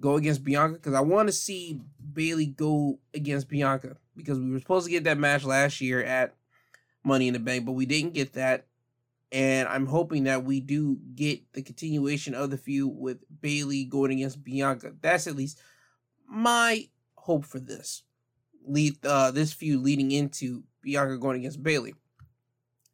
go 0.00 0.16
against 0.16 0.44
Bianca 0.44 0.74
because 0.74 0.94
I 0.94 1.00
want 1.00 1.28
to 1.28 1.32
see 1.32 1.80
Bayley 2.12 2.46
go 2.46 2.98
against 3.14 3.48
Bianca 3.48 3.96
because 4.16 4.38
we 4.38 4.50
were 4.50 4.58
supposed 4.58 4.86
to 4.86 4.92
get 4.92 5.04
that 5.04 5.18
match 5.18 5.44
last 5.44 5.80
year 5.80 6.02
at 6.02 6.34
Money 7.04 7.28
in 7.28 7.34
the 7.34 7.40
Bank, 7.40 7.64
but 7.64 7.72
we 7.72 7.86
didn't 7.86 8.14
get 8.14 8.32
that. 8.34 8.66
And 9.30 9.68
I'm 9.68 9.86
hoping 9.86 10.24
that 10.24 10.44
we 10.44 10.60
do 10.60 10.98
get 11.14 11.52
the 11.52 11.62
continuation 11.62 12.34
of 12.34 12.50
the 12.50 12.56
feud 12.56 12.92
with 12.94 13.18
Bayley 13.40 13.84
going 13.84 14.12
against 14.12 14.44
Bianca. 14.44 14.92
That's 15.00 15.26
at 15.26 15.36
least 15.36 15.60
my 16.28 16.88
hope 17.14 17.44
for 17.44 17.60
this. 17.60 18.02
Lead 18.66 19.04
uh, 19.04 19.30
this 19.30 19.52
feud 19.52 19.82
leading 19.82 20.10
into 20.10 20.64
Bianca 20.82 21.18
going 21.18 21.40
against 21.40 21.62
Bayley. 21.62 21.94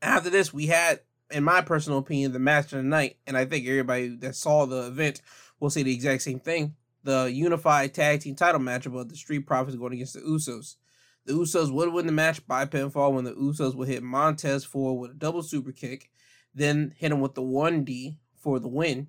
After 0.02 0.30
this, 0.30 0.52
we 0.52 0.66
had 0.66 1.00
in 1.30 1.44
my 1.44 1.60
personal 1.60 1.98
opinion, 1.98 2.32
the 2.32 2.38
match 2.38 2.72
of 2.72 2.78
the 2.78 2.82
night, 2.82 3.16
and 3.26 3.36
I 3.36 3.44
think 3.44 3.66
everybody 3.66 4.16
that 4.16 4.34
saw 4.34 4.66
the 4.66 4.86
event 4.86 5.22
will 5.58 5.70
say 5.70 5.82
the 5.82 5.94
exact 5.94 6.22
same 6.22 6.40
thing. 6.40 6.74
The 7.02 7.30
unified 7.32 7.94
tag 7.94 8.20
team 8.20 8.34
title 8.34 8.60
match 8.60 8.86
about 8.86 9.08
the 9.08 9.16
Street 9.16 9.46
Profits 9.46 9.76
going 9.76 9.94
against 9.94 10.14
the 10.14 10.20
Usos. 10.20 10.76
The 11.26 11.32
Usos 11.32 11.72
would 11.72 11.92
win 11.92 12.06
the 12.06 12.12
match 12.12 12.46
by 12.46 12.66
pinfall 12.66 13.12
when 13.12 13.24
the 13.24 13.32
Usos 13.32 13.74
would 13.74 13.88
hit 13.88 14.02
Montez 14.02 14.64
Ford 14.64 15.00
with 15.00 15.10
a 15.12 15.14
double 15.14 15.42
super 15.42 15.72
kick, 15.72 16.10
then 16.54 16.94
hit 16.96 17.12
him 17.12 17.20
with 17.20 17.34
the 17.34 17.42
1D 17.42 18.16
for 18.36 18.58
the 18.58 18.68
win. 18.68 19.08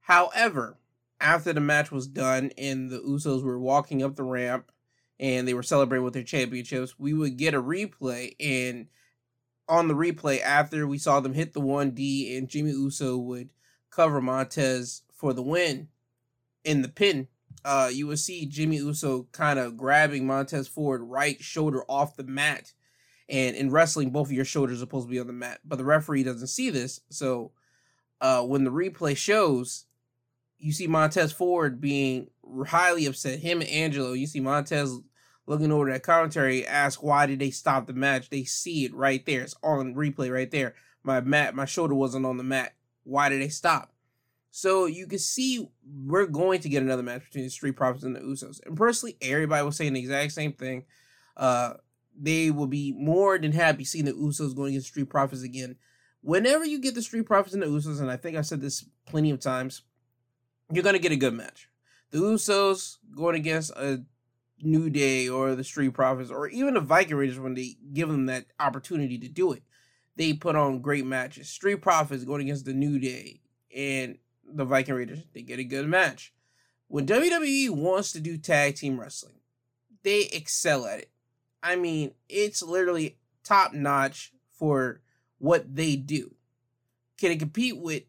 However, 0.00 0.78
after 1.20 1.52
the 1.52 1.60
match 1.60 1.90
was 1.90 2.06
done 2.06 2.52
and 2.56 2.90
the 2.90 2.98
Usos 3.00 3.42
were 3.42 3.58
walking 3.58 4.02
up 4.02 4.16
the 4.16 4.22
ramp 4.22 4.70
and 5.18 5.46
they 5.46 5.54
were 5.54 5.62
celebrating 5.62 6.04
with 6.04 6.14
their 6.14 6.22
championships, 6.22 6.98
we 6.98 7.12
would 7.12 7.36
get 7.36 7.54
a 7.54 7.62
replay 7.62 8.34
and 8.38 8.86
on 9.68 9.88
the 9.88 9.94
replay 9.94 10.40
after 10.40 10.86
we 10.86 10.98
saw 10.98 11.20
them 11.20 11.34
hit 11.34 11.52
the 11.52 11.60
1D 11.60 12.36
and 12.36 12.48
Jimmy 12.48 12.70
Uso 12.70 13.16
would 13.18 13.50
cover 13.90 14.20
Montez 14.20 15.02
for 15.12 15.32
the 15.32 15.42
win 15.42 15.88
in 16.64 16.82
the 16.82 16.88
pin, 16.88 17.28
uh, 17.64 17.90
you 17.92 18.06
would 18.06 18.18
see 18.18 18.46
Jimmy 18.46 18.76
Uso 18.76 19.26
kind 19.32 19.58
of 19.58 19.76
grabbing 19.76 20.26
Montez 20.26 20.68
forward, 20.68 21.02
right 21.02 21.42
shoulder 21.42 21.82
off 21.88 22.16
the 22.16 22.24
mat. 22.24 22.72
And 23.28 23.56
in 23.56 23.70
wrestling, 23.70 24.10
both 24.10 24.28
of 24.28 24.32
your 24.32 24.44
shoulders 24.44 24.78
are 24.78 24.80
supposed 24.80 25.06
to 25.06 25.10
be 25.10 25.20
on 25.20 25.26
the 25.26 25.32
mat, 25.32 25.60
but 25.64 25.76
the 25.76 25.84
referee 25.84 26.22
doesn't 26.22 26.46
see 26.48 26.70
this. 26.70 27.00
So 27.10 27.52
uh, 28.20 28.42
when 28.42 28.64
the 28.64 28.72
replay 28.72 29.16
shows, 29.16 29.84
you 30.58 30.72
see 30.72 30.86
Montez 30.86 31.32
Ford 31.32 31.80
being 31.80 32.28
highly 32.66 33.06
upset. 33.06 33.38
Him 33.40 33.60
and 33.60 33.70
Angelo, 33.70 34.12
you 34.12 34.26
see 34.26 34.40
Montez 34.40 34.98
looking 35.46 35.72
over 35.72 35.90
that 35.90 36.02
commentary, 36.02 36.66
ask 36.66 37.02
why 37.02 37.26
did 37.26 37.38
they 37.38 37.50
stop 37.50 37.86
the 37.86 37.92
match? 37.92 38.28
They 38.28 38.44
see 38.44 38.84
it 38.84 38.94
right 38.94 39.24
there. 39.24 39.42
It's 39.42 39.56
on 39.62 39.94
replay 39.94 40.32
right 40.32 40.50
there. 40.50 40.74
My 41.02 41.20
mat, 41.20 41.54
my 41.54 41.64
shoulder 41.64 41.94
wasn't 41.94 42.26
on 42.26 42.36
the 42.36 42.44
mat. 42.44 42.74
Why 43.04 43.28
did 43.28 43.40
they 43.40 43.48
stop? 43.48 43.92
So 44.50 44.86
you 44.86 45.06
can 45.06 45.18
see 45.18 45.68
we're 46.04 46.26
going 46.26 46.60
to 46.60 46.68
get 46.68 46.82
another 46.82 47.02
match 47.02 47.24
between 47.24 47.44
the 47.44 47.50
Street 47.50 47.76
Profits 47.76 48.04
and 48.04 48.16
the 48.16 48.20
Usos. 48.20 48.60
And 48.66 48.76
personally, 48.76 49.16
everybody 49.22 49.64
was 49.64 49.76
saying 49.76 49.92
the 49.92 50.00
exact 50.00 50.32
same 50.32 50.52
thing. 50.52 50.84
Uh, 51.36 51.74
they 52.20 52.50
will 52.50 52.66
be 52.66 52.92
more 52.92 53.38
than 53.38 53.52
happy 53.52 53.84
seeing 53.84 54.04
the 54.04 54.12
Usos 54.12 54.56
going 54.56 54.70
against 54.70 54.88
Street 54.88 55.08
Profits 55.08 55.42
again. 55.42 55.76
Whenever 56.20 56.64
you 56.64 56.80
get 56.80 56.94
the 56.94 57.02
Street 57.02 57.26
Profits 57.26 57.54
and 57.54 57.62
the 57.62 57.66
Usos, 57.66 58.00
and 58.00 58.10
I 58.10 58.16
think 58.16 58.36
I've 58.36 58.46
said 58.46 58.60
this 58.60 58.84
plenty 59.06 59.30
of 59.30 59.38
times, 59.38 59.82
you're 60.72 60.84
going 60.84 60.94
to 60.94 61.00
get 61.00 61.12
a 61.12 61.16
good 61.16 61.34
match. 61.34 61.68
The 62.10 62.18
Usos 62.18 62.96
going 63.14 63.36
against 63.36 63.70
a 63.72 64.04
New 64.60 64.90
Day 64.90 65.28
or 65.28 65.54
the 65.54 65.64
Street 65.64 65.94
Profits 65.94 66.30
or 66.30 66.48
even 66.48 66.74
the 66.74 66.80
Viking 66.80 67.16
Raiders 67.16 67.38
when 67.38 67.54
they 67.54 67.76
give 67.92 68.08
them 68.08 68.26
that 68.26 68.46
opportunity 68.58 69.18
to 69.18 69.28
do 69.28 69.52
it. 69.52 69.62
They 70.16 70.32
put 70.32 70.56
on 70.56 70.80
great 70.80 71.06
matches. 71.06 71.48
Street 71.48 71.80
Profits 71.80 72.24
going 72.24 72.42
against 72.42 72.64
the 72.64 72.74
New 72.74 72.98
Day 72.98 73.40
and 73.74 74.18
the 74.44 74.64
Viking 74.64 74.94
Raiders, 74.94 75.20
they 75.32 75.42
get 75.42 75.58
a 75.58 75.64
good 75.64 75.86
match. 75.86 76.32
When 76.88 77.06
WWE 77.06 77.70
wants 77.70 78.12
to 78.12 78.20
do 78.20 78.38
tag 78.38 78.76
team 78.76 78.98
wrestling, 78.98 79.34
they 80.02 80.22
excel 80.32 80.86
at 80.86 81.00
it. 81.00 81.10
I 81.62 81.76
mean, 81.76 82.12
it's 82.28 82.62
literally 82.62 83.18
top 83.44 83.74
notch 83.74 84.32
for 84.50 85.02
what 85.38 85.74
they 85.76 85.96
do. 85.96 86.34
Can 87.18 87.32
it 87.32 87.38
compete 87.38 87.76
with 87.76 88.04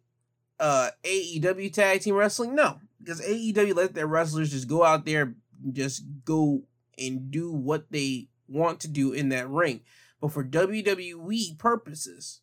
uh 0.60 0.90
AEW 1.04 1.72
tag 1.72 2.02
team 2.02 2.16
wrestling? 2.16 2.56
No, 2.56 2.80
because 3.00 3.22
AEW 3.22 3.76
let 3.76 3.94
their 3.94 4.08
wrestlers 4.08 4.52
just 4.52 4.68
go 4.68 4.84
out 4.84 5.06
there, 5.06 5.36
just 5.72 6.04
go 6.26 6.64
and 6.98 7.32
do 7.32 7.52
what 7.52 7.92
they 7.92 8.28
want 8.48 8.80
to 8.82 8.88
do 8.88 9.14
in 9.14 9.30
that 9.30 9.50
ring. 9.50 9.82
But 10.22 10.32
for 10.32 10.44
WWE 10.44 11.58
purposes, 11.58 12.42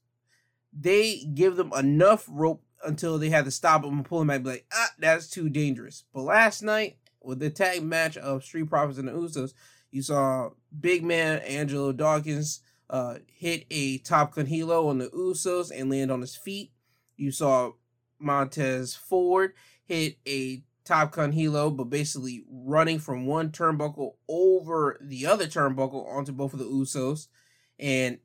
they 0.73 1.25
give 1.35 1.57
them 1.57 1.73
enough 1.77 2.27
rope 2.29 2.63
until 2.85 3.19
they 3.19 3.31
had 3.31 3.45
to 3.45 3.51
stop 3.51 3.83
them 3.83 3.99
and 3.99 4.05
pull 4.05 4.21
them 4.21 4.29
back. 4.29 4.43
Be 4.43 4.51
like, 4.51 4.67
ah, 4.73 4.91
that's 4.99 5.29
too 5.29 5.49
dangerous. 5.49 6.05
But 6.15 6.23
last 6.23 6.63
night 6.63 6.97
with 7.21 7.39
the 7.39 7.51
tag 7.51 7.83
match 7.83 8.17
of 8.17 8.45
Street 8.45 8.69
Profits 8.69 8.99
and 8.99 9.09
the 9.09 9.13
Usos, 9.13 9.53
you 9.91 10.03
saw 10.03 10.51
big 10.79 11.05
man 11.05 11.39
Angelo 11.41 11.93
Dawkins 11.93 12.61
uh, 12.89 13.17
hit 13.27 13.67
a 13.71 13.99
tope 13.99 14.33
con 14.33 14.47
hilo 14.47 14.89
on 14.89 14.99
the 14.99 15.09
Usos 15.09 15.71
and 15.75 15.91
land 15.91 16.11
on 16.11 16.21
his 16.21 16.37
feet. 16.37 16.73
You 17.17 17.31
saw 17.31 17.73
Montez 18.19 18.95
Ford 18.95 19.53
hit 19.85 20.19
a 20.27 20.63
tope 20.85 21.13
con 21.13 21.33
hilo, 21.33 21.71
but 21.71 21.91
basically 21.91 22.45
running 22.51 22.99
from 22.99 23.27
one 23.27 23.51
turnbuckle 23.51 24.15
over 24.29 24.99
the 25.01 25.27
other 25.27 25.47
turnbuckle 25.47 26.07
onto 26.07 26.33
both 26.33 26.53
of 26.53 26.59
the 26.59 26.65
Usos. 26.65 27.29
And 27.79 28.19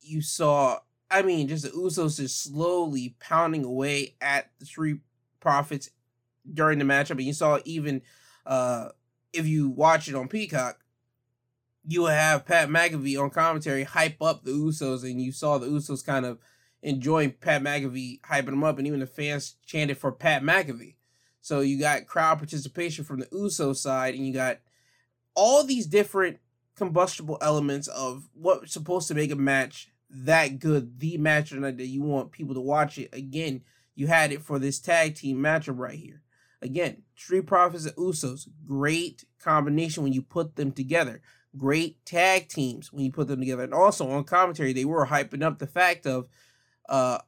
you 0.00 0.22
saw 0.22 0.78
I 1.10 1.22
mean, 1.22 1.48
just 1.48 1.64
the 1.64 1.70
Usos 1.70 2.16
just 2.16 2.42
slowly 2.42 3.16
pounding 3.20 3.64
away 3.64 4.16
at 4.20 4.50
the 4.58 4.66
Street 4.66 5.00
Profits 5.40 5.90
during 6.52 6.78
the 6.78 6.84
matchup. 6.84 7.12
And 7.12 7.22
you 7.22 7.32
saw 7.32 7.60
even 7.64 8.02
uh, 8.44 8.88
if 9.32 9.46
you 9.46 9.68
watch 9.68 10.08
it 10.08 10.14
on 10.14 10.28
Peacock, 10.28 10.80
you 11.86 12.00
will 12.00 12.08
have 12.08 12.46
Pat 12.46 12.68
McAfee 12.68 13.20
on 13.20 13.30
commentary 13.30 13.84
hype 13.84 14.20
up 14.20 14.42
the 14.42 14.50
Usos, 14.50 15.04
and 15.04 15.22
you 15.22 15.30
saw 15.30 15.58
the 15.58 15.68
Usos 15.68 16.04
kind 16.04 16.26
of 16.26 16.38
enjoying 16.82 17.32
Pat 17.32 17.62
McAfee 17.62 18.20
hyping 18.20 18.46
them 18.46 18.64
up, 18.64 18.78
and 18.78 18.86
even 18.86 19.00
the 19.00 19.06
fans 19.06 19.56
chanted 19.64 19.98
for 19.98 20.12
Pat 20.12 20.42
McAfee. 20.42 20.94
So 21.40 21.60
you 21.60 21.78
got 21.78 22.06
crowd 22.06 22.38
participation 22.38 23.04
from 23.04 23.20
the 23.20 23.28
Uso 23.32 23.72
side, 23.72 24.14
and 24.14 24.26
you 24.26 24.32
got 24.32 24.58
all 25.34 25.64
these 25.64 25.86
different 25.86 26.38
combustible 26.76 27.38
elements 27.40 27.88
of 27.88 28.28
what's 28.34 28.72
supposed 28.72 29.08
to 29.08 29.14
make 29.14 29.30
a 29.30 29.36
match 29.36 29.88
that 30.10 30.58
good, 30.58 31.00
the 31.00 31.16
match 31.18 31.50
that 31.50 31.86
you 31.86 32.02
want 32.02 32.32
people 32.32 32.54
to 32.54 32.60
watch 32.60 32.98
it. 32.98 33.08
Again, 33.12 33.62
you 33.94 34.06
had 34.06 34.32
it 34.32 34.42
for 34.42 34.58
this 34.58 34.78
tag 34.78 35.14
team 35.14 35.38
matchup 35.38 35.78
right 35.78 35.98
here. 35.98 36.22
Again, 36.62 37.02
Street 37.16 37.46
Profits 37.46 37.86
and 37.86 37.96
Usos, 37.96 38.48
great 38.64 39.24
combination 39.38 40.02
when 40.02 40.12
you 40.12 40.22
put 40.22 40.56
them 40.56 40.72
together. 40.72 41.22
Great 41.56 42.04
tag 42.04 42.48
teams 42.48 42.92
when 42.92 43.04
you 43.04 43.12
put 43.12 43.28
them 43.28 43.40
together. 43.40 43.62
And 43.62 43.74
also 43.74 44.10
on 44.10 44.24
commentary, 44.24 44.72
they 44.72 44.84
were 44.84 45.06
hyping 45.06 45.42
up 45.42 45.58
the 45.58 45.66
fact 45.66 46.06
of 46.06 46.28
uh 46.88 47.18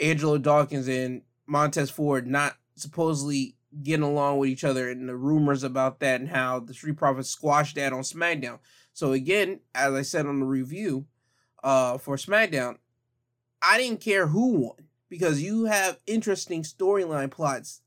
Angelo 0.00 0.38
Dawkins 0.38 0.88
and 0.88 1.22
Montez 1.46 1.90
Ford 1.90 2.26
not 2.26 2.56
supposedly 2.76 3.56
getting 3.82 4.04
along 4.04 4.38
with 4.38 4.48
each 4.48 4.64
other 4.64 4.88
and 4.90 5.08
the 5.08 5.16
rumors 5.16 5.62
about 5.62 6.00
that 6.00 6.20
and 6.20 6.30
how 6.30 6.60
the 6.60 6.74
Street 6.74 6.96
Profits 6.96 7.30
squashed 7.30 7.76
that 7.76 7.92
on 7.92 8.00
SmackDown. 8.00 8.58
So 8.92 9.12
again, 9.12 9.60
as 9.74 9.92
I 9.94 10.02
said 10.02 10.26
on 10.26 10.40
the 10.40 10.46
review, 10.46 11.06
uh, 11.62 11.98
for 11.98 12.16
SmackDown, 12.16 12.76
I 13.60 13.78
didn't 13.78 14.00
care 14.00 14.28
who 14.28 14.52
won 14.54 14.88
because 15.08 15.42
you 15.42 15.64
have 15.64 15.98
interesting 16.06 16.62
storyline 16.62 17.30
plots. 17.30 17.82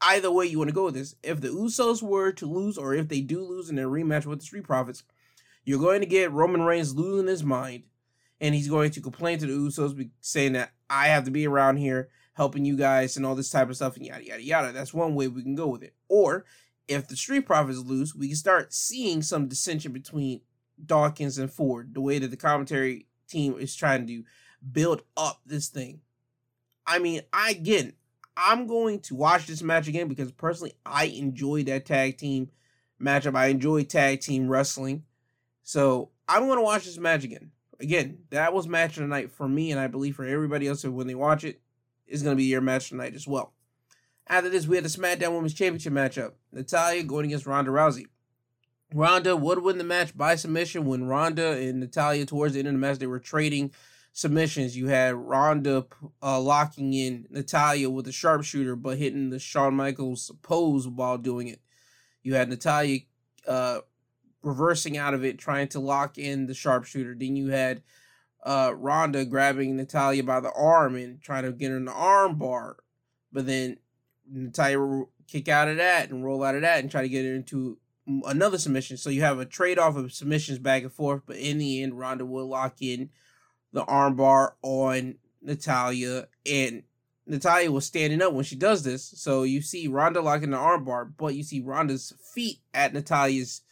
Either 0.00 0.30
way 0.30 0.46
you 0.46 0.58
want 0.58 0.68
to 0.68 0.74
go 0.74 0.86
with 0.86 0.94
this, 0.94 1.14
if 1.22 1.40
the 1.40 1.48
Usos 1.48 2.02
were 2.02 2.30
to 2.32 2.46
lose, 2.46 2.76
or 2.76 2.94
if 2.94 3.08
they 3.08 3.22
do 3.22 3.42
lose 3.42 3.70
in 3.70 3.76
their 3.76 3.88
rematch 3.88 4.26
with 4.26 4.40
the 4.40 4.44
Street 4.44 4.64
Profits, 4.64 5.02
you're 5.64 5.80
going 5.80 6.00
to 6.00 6.06
get 6.06 6.32
Roman 6.32 6.62
Reigns 6.62 6.94
losing 6.94 7.26
his 7.26 7.42
mind, 7.42 7.84
and 8.40 8.54
he's 8.54 8.68
going 8.68 8.90
to 8.92 9.00
complain 9.00 9.38
to 9.38 9.46
the 9.46 9.52
Usos, 9.52 10.10
saying 10.20 10.52
that 10.54 10.72
I 10.90 11.08
have 11.08 11.24
to 11.24 11.30
be 11.30 11.46
around 11.46 11.76
here 11.76 12.08
helping 12.34 12.64
you 12.64 12.76
guys 12.76 13.16
and 13.16 13.24
all 13.24 13.34
this 13.34 13.50
type 13.50 13.70
of 13.70 13.76
stuff, 13.76 13.96
and 13.96 14.06
yada 14.06 14.24
yada 14.24 14.42
yada. 14.42 14.72
That's 14.72 14.94
one 14.94 15.14
way 15.14 15.28
we 15.28 15.42
can 15.42 15.54
go 15.54 15.68
with 15.68 15.82
it. 15.82 15.94
Or 16.08 16.44
if 16.88 17.08
the 17.08 17.16
Street 17.16 17.46
Profits 17.46 17.78
lose, 17.78 18.14
we 18.14 18.28
can 18.28 18.36
start 18.36 18.72
seeing 18.72 19.22
some 19.22 19.48
dissension 19.48 19.92
between 19.92 20.42
Dawkins 20.84 21.38
and 21.38 21.50
Ford, 21.50 21.94
the 21.94 22.00
way 22.00 22.18
that 22.18 22.30
the 22.30 22.36
commentary 22.36 23.06
team 23.28 23.56
is 23.58 23.74
trying 23.74 24.06
to 24.06 24.24
build 24.72 25.02
up 25.16 25.40
this 25.46 25.68
thing. 25.68 26.00
I 26.86 26.98
mean, 26.98 27.22
I 27.32 27.50
again, 27.52 27.94
I'm 28.36 28.66
going 28.66 29.00
to 29.00 29.14
watch 29.14 29.46
this 29.46 29.62
match 29.62 29.88
again 29.88 30.08
because 30.08 30.32
personally, 30.32 30.74
I 30.84 31.04
enjoy 31.04 31.62
that 31.64 31.86
tag 31.86 32.18
team 32.18 32.50
matchup. 33.00 33.36
I 33.36 33.46
enjoy 33.46 33.84
tag 33.84 34.20
team 34.20 34.48
wrestling. 34.48 35.04
So 35.62 36.10
I'm 36.28 36.46
going 36.46 36.58
to 36.58 36.64
watch 36.64 36.84
this 36.84 36.98
match 36.98 37.24
again. 37.24 37.52
Again, 37.80 38.18
that 38.30 38.52
was 38.52 38.68
match 38.68 38.96
of 38.96 39.02
the 39.02 39.08
night 39.08 39.30
for 39.30 39.48
me, 39.48 39.70
and 39.70 39.80
I 39.80 39.86
believe 39.86 40.16
for 40.16 40.24
everybody 40.24 40.68
else 40.68 40.82
who, 40.82 40.92
when 40.92 41.06
they 41.06 41.14
watch 41.14 41.44
it, 41.44 41.60
is 42.06 42.22
going 42.22 42.36
to 42.36 42.40
be 42.40 42.44
your 42.44 42.60
match 42.60 42.88
tonight 42.88 43.14
as 43.14 43.26
well. 43.26 43.54
After 44.26 44.48
this, 44.48 44.66
we 44.66 44.76
had 44.76 44.84
the 44.84 44.88
SmackDown 44.88 45.32
Women's 45.32 45.54
Championship 45.54 45.92
matchup. 45.92 46.32
Natalya 46.52 47.02
going 47.02 47.26
against 47.26 47.46
Ronda 47.46 47.70
Rousey. 47.70 48.06
Ronda 48.94 49.36
would 49.36 49.62
win 49.62 49.78
the 49.78 49.84
match 49.84 50.16
by 50.16 50.36
submission 50.36 50.86
when 50.86 51.04
Ronda 51.04 51.52
and 51.52 51.80
Natalya 51.80 52.26
towards 52.26 52.54
the 52.54 52.60
end 52.60 52.68
of 52.68 52.74
the 52.74 52.78
match 52.78 52.98
they 52.98 53.06
were 53.06 53.18
trading 53.18 53.72
submissions. 54.12 54.76
You 54.76 54.86
had 54.86 55.14
Ronda 55.14 55.86
uh, 56.22 56.40
locking 56.40 56.94
in 56.94 57.26
Natalya 57.28 57.90
with 57.90 58.06
a 58.06 58.12
sharpshooter 58.12 58.76
but 58.76 58.98
hitting 58.98 59.30
the 59.30 59.40
Shawn 59.40 59.74
Michaels 59.74 60.30
pose 60.42 60.86
while 60.86 61.18
doing 61.18 61.48
it. 61.48 61.60
You 62.22 62.34
had 62.34 62.48
Natalya 62.48 63.00
uh, 63.46 63.80
reversing 64.44 64.96
out 64.96 65.14
of 65.14 65.24
it, 65.24 65.38
trying 65.38 65.68
to 65.68 65.80
lock 65.80 66.18
in 66.18 66.46
the 66.46 66.54
sharpshooter. 66.54 67.16
Then 67.18 67.34
you 67.34 67.48
had 67.48 67.82
uh, 68.44 68.72
Ronda 68.76 69.24
grabbing 69.24 69.76
Natalya 69.76 70.22
by 70.22 70.40
the 70.40 70.52
arm 70.52 70.94
and 70.94 71.20
trying 71.20 71.44
to 71.44 71.52
get 71.52 71.70
her 71.70 71.76
in 71.76 71.86
the 71.86 71.92
arm 71.92 72.36
bar. 72.36 72.76
But 73.32 73.46
then 73.46 73.78
Natalya 74.30 75.04
kick 75.26 75.48
out 75.48 75.68
of 75.68 75.78
that 75.78 76.10
and 76.10 76.24
roll 76.24 76.44
out 76.44 76.54
of 76.54 76.60
that 76.60 76.80
and 76.80 76.90
try 76.90 77.02
to 77.02 77.08
get 77.08 77.24
her 77.24 77.34
into 77.34 77.78
another 78.26 78.58
submission. 78.58 78.96
So 78.96 79.10
you 79.10 79.22
have 79.22 79.38
a 79.38 79.46
trade 79.46 79.78
off 79.78 79.96
of 79.96 80.12
submissions 80.12 80.58
back 80.58 80.82
and 80.82 80.92
forth, 80.92 81.22
but 81.26 81.36
in 81.36 81.58
the 81.58 81.82
end, 81.82 81.98
Ronda 81.98 82.26
will 82.26 82.46
lock 82.46 82.76
in 82.80 83.10
the 83.72 83.84
armbar 83.86 84.52
on 84.62 85.16
Natalya, 85.42 86.28
and 86.46 86.84
Natalya 87.26 87.72
was 87.72 87.86
standing 87.86 88.22
up 88.22 88.32
when 88.32 88.44
she 88.44 88.56
does 88.56 88.84
this. 88.84 89.12
So 89.16 89.42
you 89.42 89.62
see 89.62 89.88
Ronda 89.88 90.20
locking 90.20 90.50
the 90.50 90.56
armbar, 90.56 91.12
but 91.16 91.34
you 91.34 91.42
see 91.42 91.60
Ronda's 91.60 92.14
feet 92.34 92.60
at 92.72 92.92
Natalya's 92.92 93.62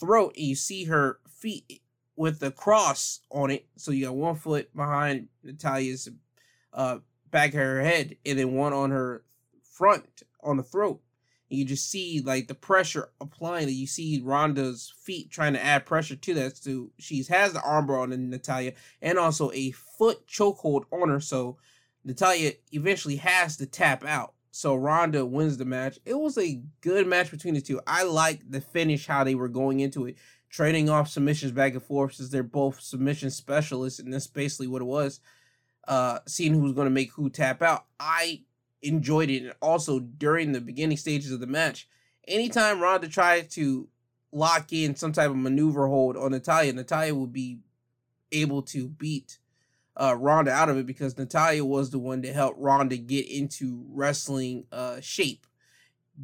throat, 0.00 0.34
and 0.36 0.46
you 0.46 0.54
see 0.54 0.84
her 0.84 1.18
feet 1.28 1.82
with 2.16 2.40
the 2.40 2.50
cross 2.50 3.20
on 3.30 3.50
it. 3.50 3.66
So 3.76 3.90
you 3.90 4.06
got 4.06 4.16
one 4.16 4.36
foot 4.36 4.74
behind 4.74 5.28
Natalya's 5.42 6.08
uh, 6.72 6.98
back 7.30 7.50
of 7.50 7.60
her 7.60 7.82
head, 7.82 8.16
and 8.24 8.38
then 8.38 8.52
one 8.52 8.72
on 8.72 8.90
her 8.90 9.24
front 9.76 10.22
on 10.42 10.56
the 10.56 10.62
throat 10.62 11.02
And 11.50 11.58
you 11.58 11.64
just 11.64 11.90
see 11.90 12.22
like 12.24 12.48
the 12.48 12.54
pressure 12.54 13.10
applying 13.20 13.66
that 13.66 13.72
you 13.72 13.86
see 13.86 14.22
Ronda's 14.24 14.92
feet 15.02 15.30
trying 15.30 15.52
to 15.52 15.62
add 15.62 15.84
pressure 15.84 16.16
to 16.16 16.34
that. 16.34 16.56
So 16.56 16.90
she 16.98 17.22
has 17.24 17.52
the 17.52 17.58
armbar 17.60 18.02
on 18.02 18.30
Natalya 18.30 18.72
and 19.02 19.18
also 19.18 19.50
a 19.52 19.72
foot 19.72 20.26
chokehold 20.26 20.84
on 20.90 21.08
her. 21.08 21.20
So 21.20 21.58
Natalya 22.04 22.52
eventually 22.72 23.16
has 23.16 23.56
to 23.58 23.66
tap 23.66 24.04
out. 24.04 24.32
So 24.56 24.74
Ronda 24.74 25.26
wins 25.26 25.58
the 25.58 25.66
match. 25.66 25.98
It 26.06 26.14
was 26.14 26.38
a 26.38 26.62
good 26.80 27.06
match 27.06 27.30
between 27.30 27.52
the 27.52 27.60
two. 27.60 27.78
I 27.86 28.04
like 28.04 28.40
the 28.50 28.62
finish, 28.62 29.06
how 29.06 29.22
they 29.22 29.34
were 29.34 29.50
going 29.50 29.80
into 29.80 30.06
it, 30.06 30.16
trading 30.48 30.88
off 30.88 31.10
submissions 31.10 31.52
back 31.52 31.74
and 31.74 31.82
forth 31.82 32.14
since 32.14 32.30
they're 32.30 32.42
both 32.42 32.80
submission 32.80 33.28
specialists, 33.30 33.98
and 33.98 34.10
that's 34.10 34.26
basically 34.26 34.66
what 34.66 34.80
it 34.80 34.86
was. 34.86 35.20
Uh, 35.86 36.20
seeing 36.26 36.54
who's 36.54 36.72
going 36.72 36.86
to 36.86 36.90
make 36.90 37.12
who 37.12 37.28
tap 37.28 37.60
out. 37.60 37.84
I 38.00 38.44
enjoyed 38.80 39.28
it. 39.28 39.42
And 39.42 39.52
also 39.60 40.00
during 40.00 40.52
the 40.52 40.62
beginning 40.62 40.96
stages 40.96 41.32
of 41.32 41.40
the 41.40 41.46
match, 41.46 41.86
anytime 42.26 42.80
Ronda 42.80 43.08
tried 43.08 43.50
to 43.50 43.88
lock 44.32 44.72
in 44.72 44.96
some 44.96 45.12
type 45.12 45.28
of 45.28 45.36
maneuver 45.36 45.86
hold 45.86 46.16
on 46.16 46.30
Natalya, 46.30 46.72
Natalya 46.72 47.14
would 47.14 47.30
be 47.30 47.58
able 48.32 48.62
to 48.62 48.88
beat 48.88 49.36
uh, 49.96 50.14
Ronda 50.18 50.50
out 50.50 50.68
of 50.68 50.76
it 50.76 50.86
because 50.86 51.16
Natalya 51.16 51.64
was 51.64 51.90
the 51.90 51.98
one 51.98 52.22
to 52.22 52.32
help 52.32 52.54
Ronda 52.58 52.96
get 52.96 53.28
into 53.28 53.84
wrestling 53.88 54.66
uh, 54.70 55.00
shape, 55.00 55.46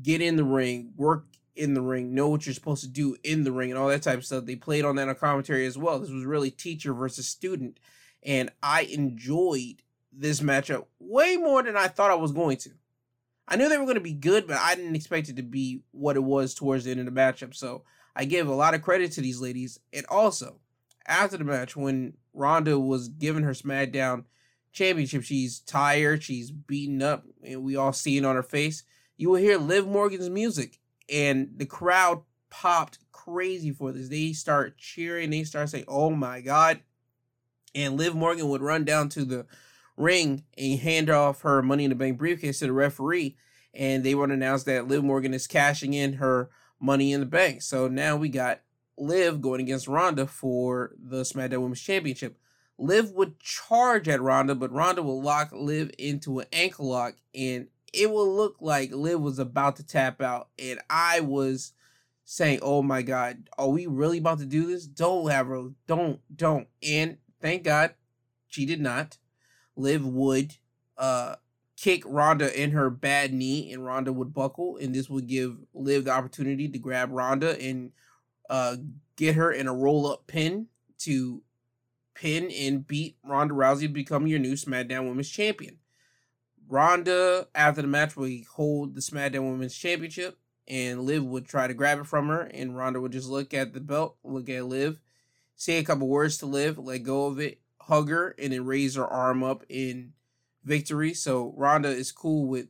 get 0.02 0.20
in 0.20 0.36
the 0.36 0.44
ring, 0.44 0.92
work 0.96 1.26
in 1.56 1.74
the 1.74 1.82
ring, 1.82 2.14
know 2.14 2.28
what 2.28 2.46
you're 2.46 2.54
supposed 2.54 2.82
to 2.82 2.88
do 2.88 3.16
in 3.24 3.44
the 3.44 3.52
ring, 3.52 3.70
and 3.70 3.78
all 3.78 3.88
that 3.88 4.02
type 4.02 4.18
of 4.18 4.24
stuff. 4.24 4.44
They 4.44 4.56
played 4.56 4.84
on 4.84 4.96
that 4.96 5.08
on 5.08 5.14
commentary 5.14 5.66
as 5.66 5.78
well. 5.78 5.98
This 5.98 6.10
was 6.10 6.24
really 6.24 6.50
teacher 6.50 6.92
versus 6.92 7.28
student, 7.28 7.78
and 8.22 8.50
I 8.62 8.82
enjoyed 8.82 9.82
this 10.12 10.40
matchup 10.40 10.86
way 10.98 11.36
more 11.36 11.62
than 11.62 11.76
I 11.76 11.88
thought 11.88 12.10
I 12.10 12.16
was 12.16 12.32
going 12.32 12.58
to. 12.58 12.70
I 13.48 13.56
knew 13.56 13.68
they 13.68 13.78
were 13.78 13.84
going 13.84 13.96
to 13.96 14.00
be 14.00 14.12
good, 14.12 14.46
but 14.46 14.58
I 14.58 14.74
didn't 14.74 14.96
expect 14.96 15.28
it 15.28 15.36
to 15.36 15.42
be 15.42 15.82
what 15.90 16.16
it 16.16 16.22
was 16.22 16.54
towards 16.54 16.84
the 16.84 16.90
end 16.90 17.00
of 17.00 17.06
the 17.06 17.12
matchup. 17.12 17.54
So 17.54 17.82
I 18.14 18.24
give 18.24 18.48
a 18.48 18.54
lot 18.54 18.74
of 18.74 18.82
credit 18.82 19.12
to 19.12 19.20
these 19.20 19.40
ladies. 19.40 19.80
And 19.92 20.06
also, 20.08 20.60
after 21.06 21.36
the 21.36 21.44
match, 21.44 21.76
when 21.76 22.14
Ronda 22.32 22.78
was 22.78 23.08
giving 23.08 23.44
her 23.44 23.52
SmackDown 23.52 24.24
championship, 24.72 25.22
she's 25.22 25.60
tired, 25.60 26.22
she's 26.22 26.50
beaten 26.50 27.02
up, 27.02 27.24
and 27.44 27.62
we 27.62 27.76
all 27.76 27.92
see 27.92 28.16
it 28.16 28.24
on 28.24 28.36
her 28.36 28.42
face. 28.42 28.84
You 29.16 29.30
will 29.30 29.36
hear 29.36 29.58
Liv 29.58 29.86
Morgan's 29.86 30.30
music, 30.30 30.78
and 31.10 31.50
the 31.56 31.66
crowd 31.66 32.22
popped 32.50 32.98
crazy 33.12 33.70
for 33.70 33.92
this. 33.92 34.08
They 34.08 34.32
start 34.32 34.78
cheering, 34.78 35.30
they 35.30 35.44
start 35.44 35.68
saying, 35.68 35.84
Oh 35.88 36.10
my 36.10 36.40
God. 36.40 36.80
And 37.74 37.96
Liv 37.96 38.14
Morgan 38.14 38.48
would 38.48 38.60
run 38.60 38.84
down 38.84 39.08
to 39.10 39.24
the 39.24 39.46
ring 39.96 40.44
and 40.58 40.80
hand 40.80 41.08
off 41.08 41.42
her 41.42 41.62
Money 41.62 41.84
in 41.84 41.90
the 41.90 41.96
Bank 41.96 42.18
briefcase 42.18 42.58
to 42.58 42.66
the 42.66 42.72
referee. 42.72 43.36
And 43.72 44.04
they 44.04 44.14
would 44.14 44.30
announce 44.30 44.64
that 44.64 44.88
Liv 44.88 45.02
Morgan 45.02 45.32
is 45.32 45.46
cashing 45.46 45.94
in 45.94 46.14
her 46.14 46.50
Money 46.78 47.12
in 47.12 47.20
the 47.20 47.26
Bank. 47.26 47.62
So 47.62 47.88
now 47.88 48.16
we 48.16 48.28
got 48.28 48.60
Liv 48.98 49.40
going 49.40 49.60
against 49.60 49.88
Ronda 49.88 50.26
for 50.26 50.92
the 50.98 51.22
SmackDown 51.22 51.60
Women's 51.60 51.80
Championship. 51.80 52.38
Liv 52.78 53.12
would 53.12 53.38
charge 53.38 54.08
at 54.08 54.20
Ronda, 54.20 54.54
but 54.54 54.72
Ronda 54.72 55.02
will 55.02 55.22
lock 55.22 55.50
Liv 55.52 55.90
into 55.98 56.40
an 56.40 56.46
ankle 56.52 56.88
lock, 56.88 57.14
and 57.34 57.68
it 57.92 58.10
will 58.10 58.34
look 58.34 58.56
like 58.60 58.92
Liv 58.92 59.20
was 59.20 59.38
about 59.38 59.76
to 59.76 59.86
tap 59.86 60.20
out. 60.20 60.48
And 60.58 60.80
I 60.90 61.20
was 61.20 61.72
saying, 62.24 62.60
"Oh 62.62 62.82
my 62.82 63.02
God, 63.02 63.48
are 63.58 63.68
we 63.68 63.86
really 63.86 64.18
about 64.18 64.38
to 64.38 64.46
do 64.46 64.66
this? 64.66 64.86
Don't 64.86 65.30
have 65.30 65.46
her, 65.46 65.70
don't, 65.86 66.20
don't." 66.34 66.68
And 66.82 67.18
thank 67.40 67.64
God, 67.64 67.94
she 68.48 68.66
did 68.66 68.80
not. 68.80 69.18
Liv 69.76 70.04
would 70.04 70.56
uh, 70.98 71.36
kick 71.76 72.02
Ronda 72.06 72.60
in 72.60 72.70
her 72.72 72.90
bad 72.90 73.32
knee, 73.32 73.72
and 73.72 73.84
Ronda 73.84 74.12
would 74.12 74.34
buckle, 74.34 74.76
and 74.76 74.94
this 74.94 75.08
would 75.08 75.26
give 75.26 75.56
Liv 75.74 76.04
the 76.04 76.10
opportunity 76.10 76.68
to 76.68 76.78
grab 76.78 77.10
Ronda 77.10 77.60
and 77.60 77.92
uh, 78.50 78.76
get 79.16 79.34
her 79.34 79.52
in 79.52 79.68
a 79.68 79.74
roll 79.74 80.06
up 80.06 80.26
pin 80.26 80.66
to 80.98 81.42
pin 82.14 82.50
and 82.50 82.86
beat 82.86 83.16
Ronda 83.24 83.54
Rousey 83.54 83.82
to 83.82 83.88
become 83.88 84.26
your 84.26 84.38
new 84.38 84.54
SmackDown 84.54 85.08
Women's 85.08 85.30
Champion. 85.30 85.78
Ronda, 86.68 87.48
after 87.54 87.82
the 87.82 87.88
match, 87.88 88.16
will 88.16 88.30
hold 88.54 88.94
the 88.94 89.00
SmackDown 89.00 89.50
Women's 89.50 89.74
Championship, 89.74 90.38
and 90.68 91.02
Liv 91.02 91.24
would 91.24 91.46
try 91.46 91.66
to 91.66 91.74
grab 91.74 91.98
it 91.98 92.06
from 92.06 92.28
her, 92.28 92.42
and 92.42 92.76
Ronda 92.76 93.00
would 93.00 93.12
just 93.12 93.28
look 93.28 93.52
at 93.52 93.74
the 93.74 93.80
belt, 93.80 94.16
look 94.24 94.48
at 94.48 94.66
Liv, 94.66 95.00
say 95.56 95.78
a 95.78 95.84
couple 95.84 96.08
words 96.08 96.38
to 96.38 96.46
Liv, 96.46 96.78
let 96.78 97.02
go 97.02 97.26
of 97.26 97.38
it, 97.40 97.60
hug 97.80 98.08
her, 98.08 98.34
and 98.38 98.52
then 98.52 98.64
raise 98.64 98.94
her 98.94 99.06
arm 99.06 99.42
up 99.42 99.64
in 99.68 100.12
victory. 100.64 101.14
So 101.14 101.52
Ronda 101.56 101.88
is 101.88 102.12
cool 102.12 102.46
with 102.46 102.68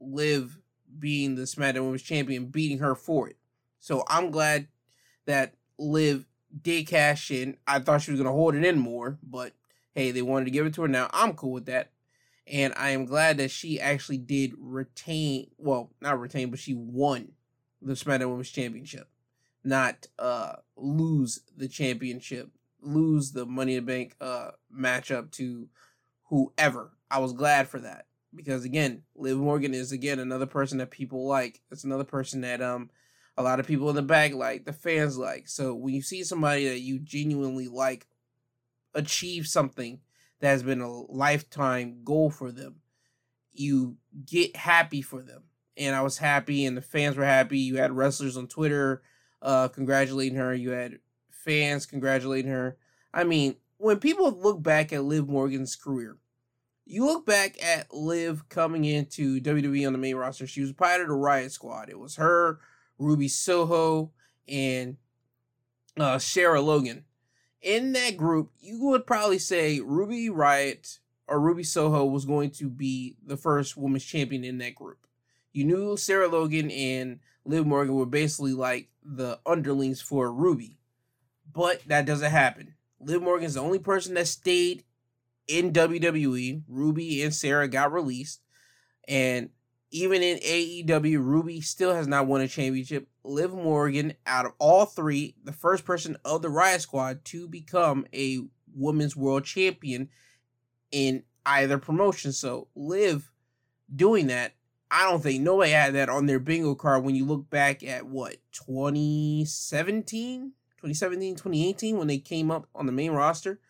Liv 0.00 0.58
being 0.98 1.34
the 1.34 1.42
SmackDown 1.42 1.82
Women's 1.82 2.02
Champion, 2.02 2.46
beating 2.46 2.78
her 2.78 2.94
for 2.94 3.28
it. 3.28 3.36
So 3.80 4.04
I'm 4.08 4.30
glad 4.30 4.68
that 5.26 5.54
Liv 5.78 6.26
did 6.62 6.86
cash 6.86 7.30
in. 7.30 7.56
I 7.66 7.78
thought 7.78 8.02
she 8.02 8.10
was 8.10 8.20
gonna 8.20 8.32
hold 8.32 8.54
it 8.54 8.64
in 8.64 8.78
more, 8.78 9.18
but 9.22 9.52
hey, 9.94 10.10
they 10.10 10.22
wanted 10.22 10.46
to 10.46 10.50
give 10.50 10.66
it 10.66 10.74
to 10.74 10.82
her 10.82 10.88
now. 10.88 11.08
I'm 11.12 11.34
cool 11.34 11.52
with 11.52 11.66
that. 11.66 11.90
And 12.46 12.74
I 12.76 12.90
am 12.90 13.06
glad 13.06 13.38
that 13.38 13.50
she 13.50 13.80
actually 13.80 14.18
did 14.18 14.54
retain 14.58 15.50
well, 15.58 15.90
not 16.00 16.20
retain, 16.20 16.50
but 16.50 16.58
she 16.58 16.74
won 16.74 17.32
the 17.80 17.94
SmackDown 17.94 18.30
Women's 18.30 18.50
Championship. 18.50 19.08
Not 19.64 20.06
uh 20.18 20.56
lose 20.76 21.40
the 21.56 21.68
championship, 21.68 22.50
lose 22.80 23.32
the 23.32 23.46
Money 23.46 23.76
in 23.76 23.84
the 23.84 23.92
Bank 23.92 24.16
uh 24.20 24.50
matchup 24.76 25.30
to 25.32 25.68
whoever. 26.28 26.92
I 27.10 27.18
was 27.18 27.32
glad 27.32 27.68
for 27.68 27.78
that. 27.80 28.06
Because 28.34 28.64
again, 28.64 29.02
Liv 29.14 29.38
Morgan 29.38 29.74
is 29.74 29.92
again 29.92 30.18
another 30.18 30.46
person 30.46 30.78
that 30.78 30.90
people 30.90 31.26
like. 31.26 31.60
It's 31.70 31.84
another 31.84 32.04
person 32.04 32.42
that 32.42 32.60
um 32.60 32.90
a 33.36 33.42
lot 33.42 33.60
of 33.60 33.66
people 33.66 33.90
in 33.90 33.96
the 33.96 34.02
back 34.02 34.32
like, 34.34 34.64
the 34.64 34.72
fans 34.72 35.18
like. 35.18 35.48
So 35.48 35.74
when 35.74 35.94
you 35.94 36.02
see 36.02 36.22
somebody 36.24 36.68
that 36.68 36.80
you 36.80 36.98
genuinely 36.98 37.68
like 37.68 38.06
achieve 38.94 39.46
something 39.46 40.00
that 40.40 40.48
has 40.48 40.62
been 40.62 40.80
a 40.80 40.90
lifetime 40.90 42.00
goal 42.04 42.30
for 42.30 42.52
them, 42.52 42.76
you 43.52 43.96
get 44.26 44.56
happy 44.56 45.02
for 45.02 45.22
them. 45.22 45.44
And 45.76 45.96
I 45.96 46.02
was 46.02 46.18
happy, 46.18 46.64
and 46.66 46.76
the 46.76 46.82
fans 46.82 47.16
were 47.16 47.24
happy. 47.24 47.58
You 47.58 47.78
had 47.78 47.92
wrestlers 47.92 48.36
on 48.36 48.46
Twitter 48.46 49.02
uh, 49.42 49.68
congratulating 49.68 50.38
her. 50.38 50.54
You 50.54 50.70
had 50.70 50.98
fans 51.30 51.86
congratulating 51.86 52.50
her. 52.50 52.76
I 53.12 53.24
mean, 53.24 53.56
when 53.76 53.98
people 53.98 54.30
look 54.30 54.62
back 54.62 54.92
at 54.92 55.04
Liv 55.04 55.28
Morgan's 55.28 55.76
career, 55.76 56.16
you 56.86 57.04
look 57.04 57.26
back 57.26 57.62
at 57.62 57.92
Liv 57.92 58.48
coming 58.48 58.84
into 58.84 59.40
WWE 59.40 59.86
on 59.86 59.92
the 59.92 59.98
main 59.98 60.16
roster. 60.16 60.46
She 60.46 60.60
was 60.60 60.72
part 60.72 61.00
of 61.00 61.08
the 61.08 61.14
Riot 61.14 61.52
Squad. 61.52 61.88
It 61.88 61.98
was 61.98 62.16
her, 62.16 62.60
Ruby 62.98 63.28
Soho, 63.28 64.12
and 64.48 64.96
uh, 65.98 66.18
Sarah 66.18 66.60
Logan. 66.60 67.04
In 67.62 67.92
that 67.92 68.16
group, 68.16 68.50
you 68.60 68.84
would 68.84 69.06
probably 69.06 69.38
say 69.38 69.80
Ruby 69.80 70.28
Riot 70.28 70.98
or 71.26 71.40
Ruby 71.40 71.62
Soho 71.62 72.04
was 72.04 72.24
going 72.24 72.50
to 72.50 72.68
be 72.68 73.16
the 73.24 73.36
first 73.36 73.76
women's 73.76 74.04
champion 74.04 74.44
in 74.44 74.58
that 74.58 74.74
group. 74.74 74.98
You 75.52 75.64
knew 75.64 75.96
Sarah 75.96 76.28
Logan 76.28 76.70
and 76.70 77.20
Liv 77.44 77.66
Morgan 77.66 77.94
were 77.94 78.06
basically 78.06 78.52
like 78.52 78.88
the 79.02 79.38
underlings 79.46 80.00
for 80.00 80.32
Ruby, 80.32 80.78
but 81.52 81.82
that 81.86 82.06
doesn't 82.06 82.30
happen. 82.30 82.74
Liv 83.00 83.22
Morgan's 83.22 83.54
the 83.54 83.60
only 83.60 83.78
person 83.78 84.14
that 84.14 84.26
stayed 84.26 84.84
in 85.46 85.72
WWE. 85.72 86.62
Ruby 86.68 87.22
and 87.22 87.34
Sarah 87.34 87.68
got 87.68 87.92
released, 87.92 88.40
and 89.06 89.50
even 89.94 90.22
in 90.24 90.38
AEW, 90.38 91.24
Ruby 91.24 91.60
still 91.60 91.94
has 91.94 92.08
not 92.08 92.26
won 92.26 92.40
a 92.40 92.48
championship. 92.48 93.06
Liv 93.22 93.54
Morgan, 93.54 94.14
out 94.26 94.44
of 94.44 94.50
all 94.58 94.86
three, 94.86 95.36
the 95.44 95.52
first 95.52 95.84
person 95.84 96.16
of 96.24 96.42
the 96.42 96.48
Riot 96.48 96.80
Squad 96.80 97.24
to 97.26 97.46
become 97.46 98.04
a 98.12 98.40
women's 98.74 99.14
world 99.14 99.44
champion 99.44 100.08
in 100.90 101.22
either 101.46 101.78
promotion. 101.78 102.32
So, 102.32 102.66
Liv 102.74 103.30
doing 103.94 104.26
that, 104.26 104.54
I 104.90 105.08
don't 105.08 105.22
think 105.22 105.44
nobody 105.44 105.70
had 105.70 105.94
that 105.94 106.08
on 106.08 106.26
their 106.26 106.40
bingo 106.40 106.74
card 106.74 107.04
when 107.04 107.14
you 107.14 107.24
look 107.24 107.48
back 107.48 107.84
at 107.84 108.04
what, 108.04 108.38
2017? 108.50 110.54
2017, 110.78 111.36
2018, 111.36 111.98
when 111.98 112.08
they 112.08 112.18
came 112.18 112.50
up 112.50 112.66
on 112.74 112.86
the 112.86 112.92
main 112.92 113.12
roster. 113.12 113.60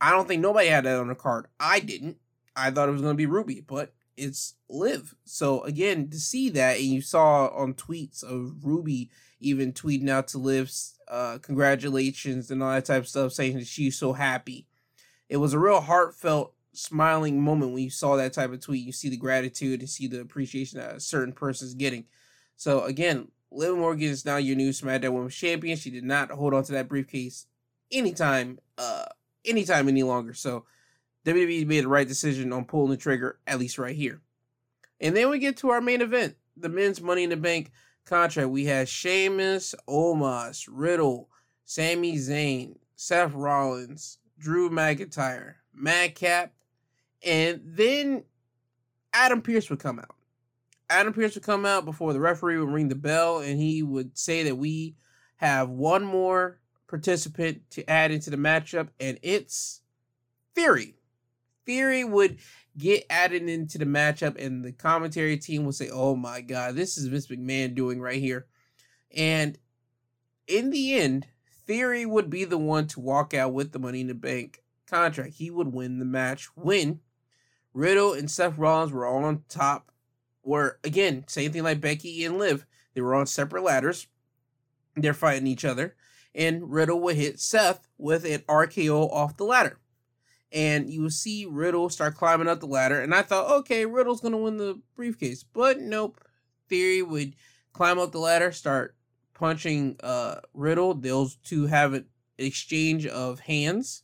I 0.00 0.10
don't 0.10 0.26
think 0.26 0.42
nobody 0.42 0.66
had 0.66 0.82
that 0.82 0.98
on 0.98 1.06
the 1.06 1.14
card. 1.14 1.46
I 1.60 1.78
didn't. 1.78 2.16
I 2.56 2.72
thought 2.72 2.88
it 2.88 2.92
was 2.92 3.02
going 3.02 3.14
to 3.14 3.16
be 3.16 3.26
Ruby, 3.26 3.60
but 3.60 3.94
it's 4.16 4.54
Liv. 4.68 5.14
So 5.24 5.62
again, 5.64 6.08
to 6.10 6.18
see 6.18 6.48
that, 6.50 6.76
and 6.76 6.86
you 6.86 7.00
saw 7.00 7.48
on 7.48 7.74
tweets 7.74 8.22
of 8.22 8.64
Ruby 8.64 9.10
even 9.40 9.72
tweeting 9.72 10.08
out 10.08 10.28
to 10.28 10.38
Liv, 10.38 10.70
uh, 11.08 11.38
congratulations 11.42 12.50
and 12.50 12.62
all 12.62 12.72
that 12.72 12.84
type 12.84 13.02
of 13.02 13.08
stuff, 13.08 13.32
saying 13.32 13.58
that 13.58 13.66
she's 13.66 13.98
so 13.98 14.12
happy. 14.12 14.66
It 15.28 15.38
was 15.38 15.52
a 15.52 15.58
real 15.58 15.80
heartfelt, 15.80 16.54
smiling 16.72 17.40
moment 17.40 17.72
when 17.72 17.82
you 17.82 17.90
saw 17.90 18.16
that 18.16 18.32
type 18.32 18.52
of 18.52 18.60
tweet. 18.60 18.84
You 18.84 18.92
see 18.92 19.08
the 19.08 19.16
gratitude 19.16 19.80
and 19.80 19.88
see 19.88 20.06
the 20.06 20.20
appreciation 20.20 20.80
that 20.80 20.96
a 20.96 21.00
certain 21.00 21.32
person 21.32 21.68
is 21.68 21.74
getting. 21.74 22.04
So 22.56 22.84
again, 22.84 23.28
Liv 23.50 23.76
Morgan 23.76 24.08
is 24.08 24.24
now 24.24 24.36
your 24.36 24.56
new 24.56 24.70
SmackDown 24.70 25.12
Women's 25.12 25.34
Champion. 25.36 25.76
She 25.76 25.90
did 25.90 26.04
not 26.04 26.30
hold 26.30 26.54
on 26.54 26.64
to 26.64 26.72
that 26.72 26.88
briefcase 26.88 27.46
anytime, 27.92 28.58
uh, 28.78 29.04
anytime 29.44 29.88
any 29.88 30.02
longer. 30.02 30.34
So 30.34 30.64
WWE 31.24 31.66
made 31.66 31.84
the 31.84 31.88
right 31.88 32.06
decision 32.06 32.52
on 32.52 32.64
pulling 32.64 32.90
the 32.90 32.96
trigger, 32.96 33.38
at 33.46 33.58
least 33.58 33.78
right 33.78 33.96
here. 33.96 34.20
And 35.00 35.16
then 35.16 35.30
we 35.30 35.38
get 35.38 35.56
to 35.58 35.70
our 35.70 35.80
main 35.80 36.00
event, 36.00 36.36
the 36.56 36.68
men's 36.68 37.00
Money 37.00 37.24
in 37.24 37.30
the 37.30 37.36
Bank 37.36 37.70
contract. 38.04 38.50
We 38.50 38.66
had 38.66 38.88
Sheamus, 38.88 39.74
Omos, 39.88 40.68
Riddle, 40.70 41.28
Sami 41.64 42.16
Zayn, 42.16 42.76
Seth 42.94 43.32
Rollins, 43.34 44.18
Drew 44.38 44.70
McIntyre, 44.70 45.54
Madcap, 45.72 46.52
And 47.24 47.60
then 47.64 48.24
Adam 49.12 49.40
Pearce 49.42 49.70
would 49.70 49.78
come 49.78 49.98
out. 49.98 50.14
Adam 50.90 51.12
Pearce 51.12 51.34
would 51.34 51.44
come 51.44 51.64
out 51.64 51.84
before 51.84 52.12
the 52.12 52.20
referee 52.20 52.58
would 52.58 52.68
ring 52.68 52.88
the 52.88 52.94
bell 52.94 53.38
and 53.38 53.58
he 53.58 53.82
would 53.82 54.18
say 54.18 54.42
that 54.42 54.56
we 54.56 54.96
have 55.36 55.70
one 55.70 56.04
more 56.04 56.60
participant 56.86 57.62
to 57.70 57.88
add 57.90 58.10
into 58.10 58.30
the 58.30 58.36
matchup, 58.36 58.88
and 59.00 59.18
it's 59.22 59.80
Theory. 60.54 60.94
Theory 61.66 62.04
would 62.04 62.38
get 62.76 63.04
added 63.08 63.48
into 63.48 63.78
the 63.78 63.84
matchup, 63.84 64.42
and 64.42 64.64
the 64.64 64.72
commentary 64.72 65.36
team 65.36 65.64
would 65.64 65.74
say, 65.74 65.90
Oh 65.90 66.16
my 66.16 66.40
God, 66.40 66.74
this 66.74 66.96
is 66.98 67.06
Vince 67.06 67.26
McMahon 67.28 67.74
doing 67.74 68.00
right 68.00 68.20
here. 68.20 68.46
And 69.14 69.58
in 70.46 70.70
the 70.70 70.94
end, 70.98 71.26
Theory 71.66 72.04
would 72.04 72.28
be 72.28 72.44
the 72.44 72.58
one 72.58 72.86
to 72.88 73.00
walk 73.00 73.32
out 73.32 73.54
with 73.54 73.72
the 73.72 73.78
Money 73.78 74.02
in 74.02 74.08
the 74.08 74.14
Bank 74.14 74.62
contract. 74.86 75.34
He 75.34 75.50
would 75.50 75.72
win 75.72 75.98
the 75.98 76.04
match 76.04 76.48
when 76.54 77.00
Riddle 77.72 78.12
and 78.12 78.30
Seth 78.30 78.58
Rollins 78.58 78.92
were 78.92 79.06
all 79.06 79.24
on 79.24 79.44
top. 79.48 79.90
Were 80.42 80.78
again, 80.84 81.24
same 81.26 81.52
thing 81.52 81.62
like 81.62 81.80
Becky 81.80 82.22
and 82.24 82.36
Liv. 82.36 82.66
They 82.92 83.00
were 83.00 83.14
on 83.14 83.26
separate 83.26 83.62
ladders. 83.62 84.08
They're 84.94 85.14
fighting 85.14 85.46
each 85.46 85.64
other. 85.64 85.96
And 86.34 86.70
Riddle 86.70 87.00
would 87.00 87.16
hit 87.16 87.40
Seth 87.40 87.88
with 87.96 88.26
an 88.26 88.40
RKO 88.40 89.10
off 89.10 89.38
the 89.38 89.44
ladder. 89.44 89.78
And 90.54 90.88
you 90.88 91.02
will 91.02 91.10
see 91.10 91.46
Riddle 91.46 91.90
start 91.90 92.14
climbing 92.14 92.48
up 92.48 92.60
the 92.60 92.66
ladder. 92.66 93.00
And 93.00 93.12
I 93.12 93.22
thought, 93.22 93.50
okay, 93.50 93.84
Riddle's 93.86 94.20
to 94.20 94.30
win 94.30 94.56
the 94.56 94.80
briefcase. 94.94 95.42
But 95.42 95.80
nope. 95.80 96.20
Theory 96.68 97.02
would 97.02 97.34
climb 97.72 97.98
up 97.98 98.12
the 98.12 98.18
ladder, 98.18 98.52
start 98.52 98.94
punching 99.34 99.96
uh, 100.02 100.36
Riddle. 100.54 100.94
Those 100.94 101.36
two 101.36 101.66
have 101.66 101.92
an 101.92 102.06
exchange 102.38 103.06
of 103.06 103.40
hands. 103.40 104.02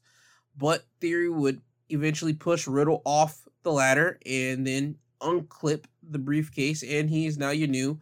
But 0.59 0.85
Theory 1.01 1.31
would 1.31 1.63
eventually 1.89 2.35
push 2.35 2.67
Riddle 2.67 3.01
off 3.05 3.49
the 3.63 3.73
ladder 3.73 4.19
and 4.27 4.67
then 4.67 4.97
unclip 5.23 5.85
the 6.03 6.19
briefcase. 6.19 6.83
And 6.83 7.09
he 7.09 7.27
is 7.27 7.39
now 7.39 7.51
your 7.51 7.69
new 7.69 8.01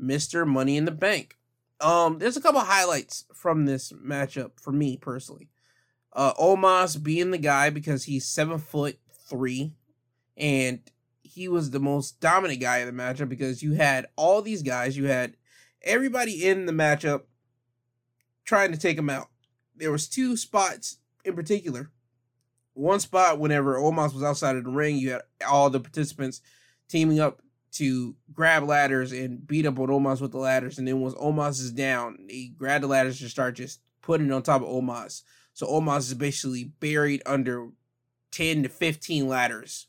Mr. 0.00 0.46
Money 0.46 0.76
in 0.76 0.86
the 0.86 0.90
Bank. 0.90 1.36
Um, 1.80 2.18
there's 2.18 2.36
a 2.36 2.40
couple 2.40 2.60
highlights 2.60 3.24
from 3.34 3.66
this 3.66 3.92
matchup 3.92 4.60
for 4.60 4.72
me 4.72 4.96
personally. 4.96 5.48
Uh, 6.12 6.34
Omos 6.34 7.00
being 7.02 7.30
the 7.30 7.38
guy 7.38 7.70
because 7.70 8.04
he's 8.04 8.26
seven 8.26 8.58
foot 8.58 8.98
three, 9.28 9.72
and 10.36 10.80
he 11.22 11.48
was 11.48 11.70
the 11.70 11.80
most 11.80 12.20
dominant 12.20 12.60
guy 12.60 12.78
in 12.78 12.86
the 12.86 13.02
matchup 13.02 13.28
because 13.28 13.62
you 13.62 13.74
had 13.74 14.06
all 14.16 14.42
these 14.42 14.62
guys, 14.62 14.96
you 14.96 15.06
had 15.06 15.36
everybody 15.82 16.44
in 16.44 16.66
the 16.66 16.72
matchup 16.72 17.22
trying 18.44 18.72
to 18.72 18.78
take 18.78 18.98
him 18.98 19.08
out. 19.08 19.28
There 19.76 19.92
was 19.92 20.08
two 20.08 20.36
spots 20.36 20.98
in 21.24 21.34
particular. 21.34 21.90
One 22.74 23.00
spot 23.00 23.38
whenever 23.38 23.76
Omos 23.76 24.14
was 24.14 24.22
outside 24.22 24.56
of 24.56 24.64
the 24.64 24.70
ring, 24.70 24.96
you 24.96 25.12
had 25.12 25.22
all 25.48 25.70
the 25.70 25.80
participants 25.80 26.40
teaming 26.88 27.20
up 27.20 27.42
to 27.72 28.16
grab 28.32 28.64
ladders 28.64 29.12
and 29.12 29.46
beat 29.46 29.66
up 29.66 29.78
on 29.78 29.88
Omos 29.88 30.20
with 30.20 30.32
the 30.32 30.38
ladders. 30.38 30.78
And 30.78 30.88
then 30.88 31.00
once 31.00 31.14
Omos 31.14 31.60
is 31.60 31.70
down, 31.70 32.26
he 32.28 32.48
grabbed 32.48 32.84
the 32.84 32.88
ladders 32.88 33.20
and 33.20 33.30
start 33.30 33.54
just 33.54 33.80
putting 34.02 34.26
it 34.26 34.32
on 34.32 34.42
top 34.42 34.62
of 34.62 34.68
Omos. 34.68 35.22
So 35.52 35.66
Omos 35.66 35.98
is 35.98 36.14
basically 36.14 36.64
buried 36.64 37.22
under 37.26 37.68
10 38.32 38.62
to 38.62 38.68
15 38.68 39.28
ladders. 39.28 39.86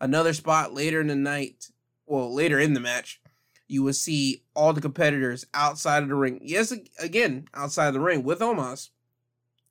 Another 0.00 0.32
spot 0.32 0.74
later 0.74 1.00
in 1.00 1.06
the 1.06 1.14
night, 1.14 1.66
well, 2.06 2.32
later 2.34 2.58
in 2.58 2.74
the 2.74 2.80
match, 2.80 3.20
you 3.68 3.82
will 3.82 3.92
see 3.92 4.42
all 4.54 4.72
the 4.72 4.80
competitors 4.80 5.46
outside 5.54 6.02
of 6.02 6.08
the 6.08 6.14
ring. 6.14 6.40
Yes, 6.42 6.72
again, 6.98 7.46
outside 7.54 7.88
of 7.88 7.94
the 7.94 8.00
ring 8.00 8.22
with 8.22 8.40
Omos. 8.40 8.90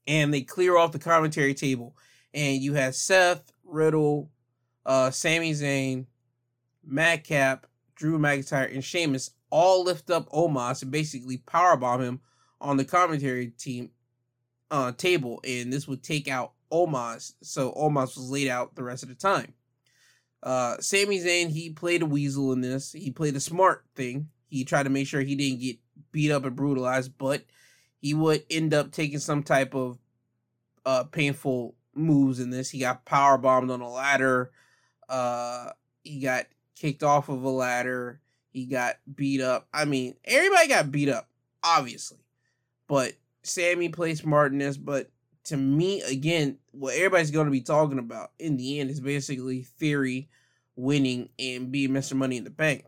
And 0.08 0.34
they 0.34 0.42
clear 0.42 0.78
off 0.78 0.94
the 0.94 1.00
commentary 1.00 1.54
table. 1.54 1.96
And 2.34 2.62
you 2.62 2.74
have 2.74 2.96
Seth, 2.96 3.52
Riddle, 3.64 4.32
uh, 4.86 5.12
Sami 5.12 5.52
Zayn, 5.52 6.06
Madcap, 6.84 7.68
Drew 7.96 8.18
McIntyre, 8.18 8.74
and 8.74 8.84
Sheamus 8.84 9.32
all 9.52 9.84
lift 9.84 10.10
up 10.10 10.30
Omos 10.30 10.82
and 10.82 10.92
basically 10.92 11.38
powerbomb 11.38 12.02
him 12.02 12.22
on 12.60 12.78
the 12.78 12.86
commentary 12.86 13.48
team 13.48 13.92
uh, 14.72 14.94
table, 14.94 15.42
and 15.46 15.72
this 15.72 15.88
would 15.88 16.02
take 16.02 16.28
out 16.28 16.54
Omos. 16.72 17.34
So 17.44 17.72
Omos 17.74 18.16
was 18.16 18.32
laid 18.32 18.48
out 18.48 18.74
the 18.76 18.84
rest 18.84 19.04
of 19.04 19.10
the 19.10 19.16
time. 19.16 19.54
Uh, 20.42 20.78
Sami 20.80 21.20
Zayn, 21.20 21.50
he 21.50 21.70
played 21.70 22.02
a 22.02 22.06
weasel 22.06 22.52
in 22.54 22.62
this. 22.62 22.94
He 22.94 23.12
played 23.12 23.36
a 23.36 23.42
smart 23.42 23.86
thing. 23.96 24.30
He 24.48 24.64
tried 24.64 24.84
to 24.84 24.90
make 24.90 25.08
sure 25.08 25.22
he 25.22 25.36
didn't 25.36 25.60
get 25.60 25.78
beat 26.12 26.32
up 26.32 26.46
and 26.46 26.56
brutalized, 26.56 27.18
but 27.18 27.44
he 28.00 28.14
would 28.14 28.44
end 28.50 28.74
up 28.74 28.92
taking 28.92 29.20
some 29.20 29.44
type 29.44 29.76
of 29.76 30.00
uh, 30.86 31.04
painful 31.04 31.76
moves 31.94 32.40
in 32.40 32.50
this. 32.50 32.70
He 32.70 32.80
got 32.80 33.06
power 33.06 33.38
bombed 33.38 33.70
on 33.70 33.82
a 33.82 33.90
ladder. 33.90 34.52
Uh, 35.08 35.70
he 36.04 36.20
got 36.20 36.46
kicked 36.76 37.04
off 37.04 37.30
of 37.30 37.44
a 37.44 37.50
ladder. 37.50 38.20
He 38.50 38.66
got 38.66 38.96
beat 39.14 39.42
up. 39.42 39.68
I 39.74 39.86
mean, 39.86 40.16
everybody 40.26 40.68
got 40.68 40.92
beat 40.92 41.10
up, 41.10 41.30
obviously. 41.64 42.18
But 42.88 43.14
Sami 43.44 43.90
plays 43.90 44.22
smart 44.22 44.52
in 44.52 44.60
this. 44.60 44.78
But 44.78 45.10
to 45.46 45.58
me, 45.58 46.02
again, 46.02 46.58
what 46.72 46.96
everybody's 46.96 47.32
going 47.32 47.46
to 47.46 47.52
be 47.52 47.62
talking 47.62 48.00
about 48.00 48.32
in 48.40 48.58
the 48.58 48.80
end 48.80 48.90
is 48.90 49.00
basically 49.00 49.64
Theory 49.64 50.30
winning 50.76 51.30
and 51.40 51.72
being 51.72 51.92
Mr. 51.92 52.14
Money 52.14 52.38
in 52.38 52.44
the 52.44 52.50
Bank. 52.50 52.86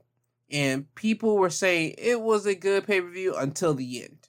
And 0.51 0.93
people 0.95 1.37
were 1.37 1.49
saying 1.49 1.95
it 1.97 2.21
was 2.21 2.45
a 2.45 2.55
good 2.55 2.85
pay 2.85 3.01
per 3.01 3.09
view 3.09 3.35
until 3.35 3.73
the 3.73 4.03
end. 4.03 4.27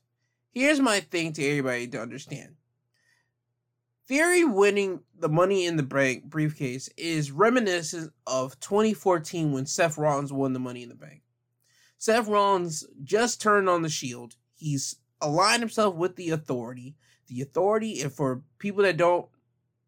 Here's 0.53 0.81
my 0.81 1.01
thing 1.01 1.33
to 1.35 1.45
everybody 1.45 1.89
to 1.89 2.01
understand 2.01 2.55
Theory 4.07 4.45
winning 4.45 5.01
the 5.19 5.29
Money 5.29 5.67
in 5.67 5.77
the 5.77 5.83
Bank 5.83 6.25
briefcase 6.25 6.89
is 6.97 7.31
reminiscent 7.31 8.13
of 8.27 8.59
2014 8.61 9.53
when 9.53 9.67
Seth 9.67 9.99
Rollins 9.99 10.33
won 10.33 10.53
the 10.53 10.59
Money 10.59 10.83
in 10.83 10.91
the 10.91 10.95
Bank. 10.95 11.23
Seth 11.97 12.29
Rollins 12.29 12.85
just 13.03 13.41
turned 13.41 13.69
on 13.69 13.81
the 13.81 13.89
Shield. 13.89 14.37
He's 14.55 14.97
aligned 15.25 15.61
himself 15.61 15.95
with 15.95 16.17
the 16.17 16.31
Authority. 16.31 16.95
The 17.27 17.41
Authority, 17.41 18.03
and 18.03 18.13
for 18.13 18.43
people 18.59 18.83
that 18.83 18.97
don't 18.97 19.27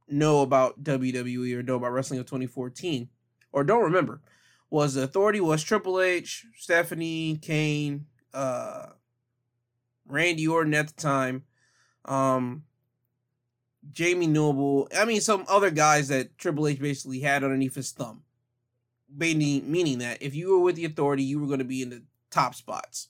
know 0.08 0.42
about 0.42 0.82
WWE 0.82 1.54
or 1.54 1.62
know 1.62 1.76
about 1.76 1.92
wrestling 1.92 2.20
of 2.20 2.26
2014 2.26 3.08
or 3.52 3.64
don't 3.64 3.82
remember, 3.82 4.20
was 4.70 4.94
the 4.94 5.02
Authority 5.02 5.40
was 5.40 5.62
Triple 5.62 6.00
H, 6.00 6.46
Stephanie, 6.56 7.38
Kane, 7.40 8.06
uh, 8.34 8.86
Randy 10.08 10.46
Orton 10.46 10.74
at 10.74 10.88
the 10.88 10.94
time. 10.94 11.44
Um, 12.04 12.64
Jamie 13.92 14.26
Noble. 14.26 14.88
I 14.96 15.04
mean, 15.04 15.20
some 15.20 15.44
other 15.48 15.70
guys 15.70 16.08
that 16.08 16.38
Triple 16.38 16.66
H 16.66 16.80
basically 16.80 17.20
had 17.20 17.44
underneath 17.44 17.74
his 17.74 17.92
thumb. 17.92 18.22
Meaning, 19.14 19.70
meaning 19.70 19.98
that 19.98 20.20
if 20.20 20.34
you 20.34 20.50
were 20.50 20.58
with 20.58 20.76
the 20.76 20.84
authority, 20.84 21.22
you 21.22 21.38
were 21.40 21.46
going 21.46 21.60
to 21.60 21.64
be 21.64 21.82
in 21.82 21.90
the 21.90 22.02
top 22.30 22.54
spots. 22.54 23.08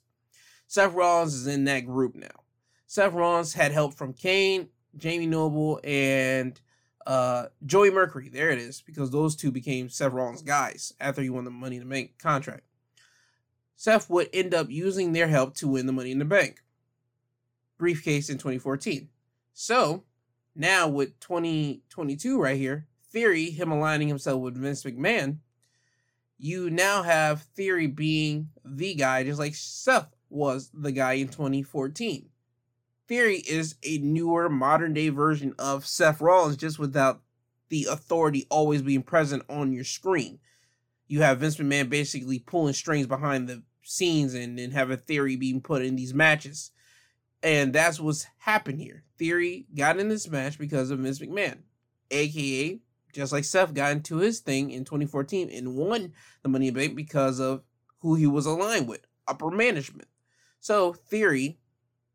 Seth 0.67 0.95
Rollins 0.95 1.35
is 1.35 1.47
in 1.47 1.65
that 1.65 1.87
group 1.87 2.15
now. 2.15 2.43
Seth 2.87 3.13
Rollins 3.13 3.55
had 3.55 3.73
help 3.73 3.95
from 3.95 4.13
Kane, 4.13 4.69
Jamie 4.97 5.27
Noble, 5.27 5.81
and 5.85 6.61
uh, 7.07 7.47
Joey 7.65 7.91
Mercury. 7.91 8.29
There 8.29 8.51
it 8.51 8.59
is, 8.59 8.83
because 8.83 9.11
those 9.11 9.37
two 9.37 9.51
became 9.51 9.89
Seth 9.89 10.13
Rollins' 10.13 10.43
guys 10.43 10.93
after 11.01 11.23
he 11.23 11.31
won 11.31 11.45
the 11.45 11.51
Money 11.51 11.77
in 11.77 11.83
the 11.83 11.89
Bank 11.89 12.15
contract. 12.19 12.65
Seth 13.77 14.09
would 14.09 14.29
end 14.33 14.55
up 14.55 14.71
using 14.71 15.13
their 15.13 15.29
help 15.29 15.55
to 15.57 15.69
win 15.69 15.87
the 15.87 15.93
Money 15.93 16.11
in 16.11 16.19
the 16.19 16.25
Bank 16.25 16.63
briefcase 17.79 18.31
in 18.31 18.39
2014. 18.39 19.09
So, 19.53 20.05
now 20.55 20.89
with 20.89 21.19
2022 21.21 22.41
right 22.41 22.57
here, 22.57 22.87
Theory, 23.13 23.51
him 23.51 23.71
aligning 23.71 24.09
himself 24.09 24.41
with 24.43 24.57
Vince 24.57 24.83
McMahon, 24.83 25.39
you 26.39 26.69
now 26.69 27.03
have 27.03 27.43
Theory 27.43 27.87
being 27.87 28.51
the 28.65 28.95
guy, 28.95 29.25
just 29.25 29.39
like 29.39 29.55
Seth 29.55 30.09
was 30.29 30.71
the 30.75 30.93
guy 30.93 31.15
in 31.15 31.29
2014. 31.29 32.29
Theory 33.09 33.37
is 33.37 33.77
a 33.85 33.99
newer, 33.99 34.49
modern 34.49 34.95
day 34.95 35.11
version 35.11 35.55
of 35.59 35.87
Seth 35.87 36.21
Rollins, 36.21 36.57
just 36.57 36.79
without 36.79 37.23
the 37.69 37.87
authority 37.91 38.47
always 38.51 38.83
being 38.83 39.03
present 39.03 39.43
on 39.49 39.73
your 39.73 39.85
screen. 39.85 40.39
You 41.07 41.23
have 41.23 41.39
Vince 41.39 41.57
McMahon 41.57 41.89
basically 41.89 42.41
pulling 42.41 42.75
strings 42.75 43.07
behind 43.07 43.49
the 43.49 43.63
scenes 43.83 44.35
and 44.35 44.59
then 44.59 44.73
have 44.73 44.91
a 44.91 44.97
theory 44.97 45.37
being 45.37 45.61
put 45.61 45.83
in 45.83 45.95
these 45.95 46.15
matches. 46.15 46.73
And 47.43 47.73
that's 47.73 48.01
what's 48.01 48.27
happened 48.39 48.81
here. 48.81 49.05
Theory 49.19 49.67
got 49.75 49.99
in 49.99 50.09
this 50.09 50.29
match 50.29 50.59
because 50.59 50.91
of 50.91 50.99
Vince 50.99 51.21
McMahon, 51.21 51.59
aka 52.11 52.81
just 53.17 53.33
like 53.33 53.45
Seth 53.45 53.73
got 53.73 53.93
into 53.93 54.19
his 54.19 54.41
thing 54.41 54.71
in 54.71 54.85
2014 54.85 55.49
and 55.51 55.75
won 55.75 56.13
the 56.43 56.49
Money 56.51 56.69
in 56.69 56.75
Bank 56.75 56.95
because 56.95 57.41
of 57.41 57.63
who 58.01 58.15
he 58.15 58.27
was 58.27 58.45
aligned 58.45 58.87
with, 58.87 59.01
upper 59.27 59.51
management. 59.51 60.07
So 60.67 60.95
Theory 60.95 61.61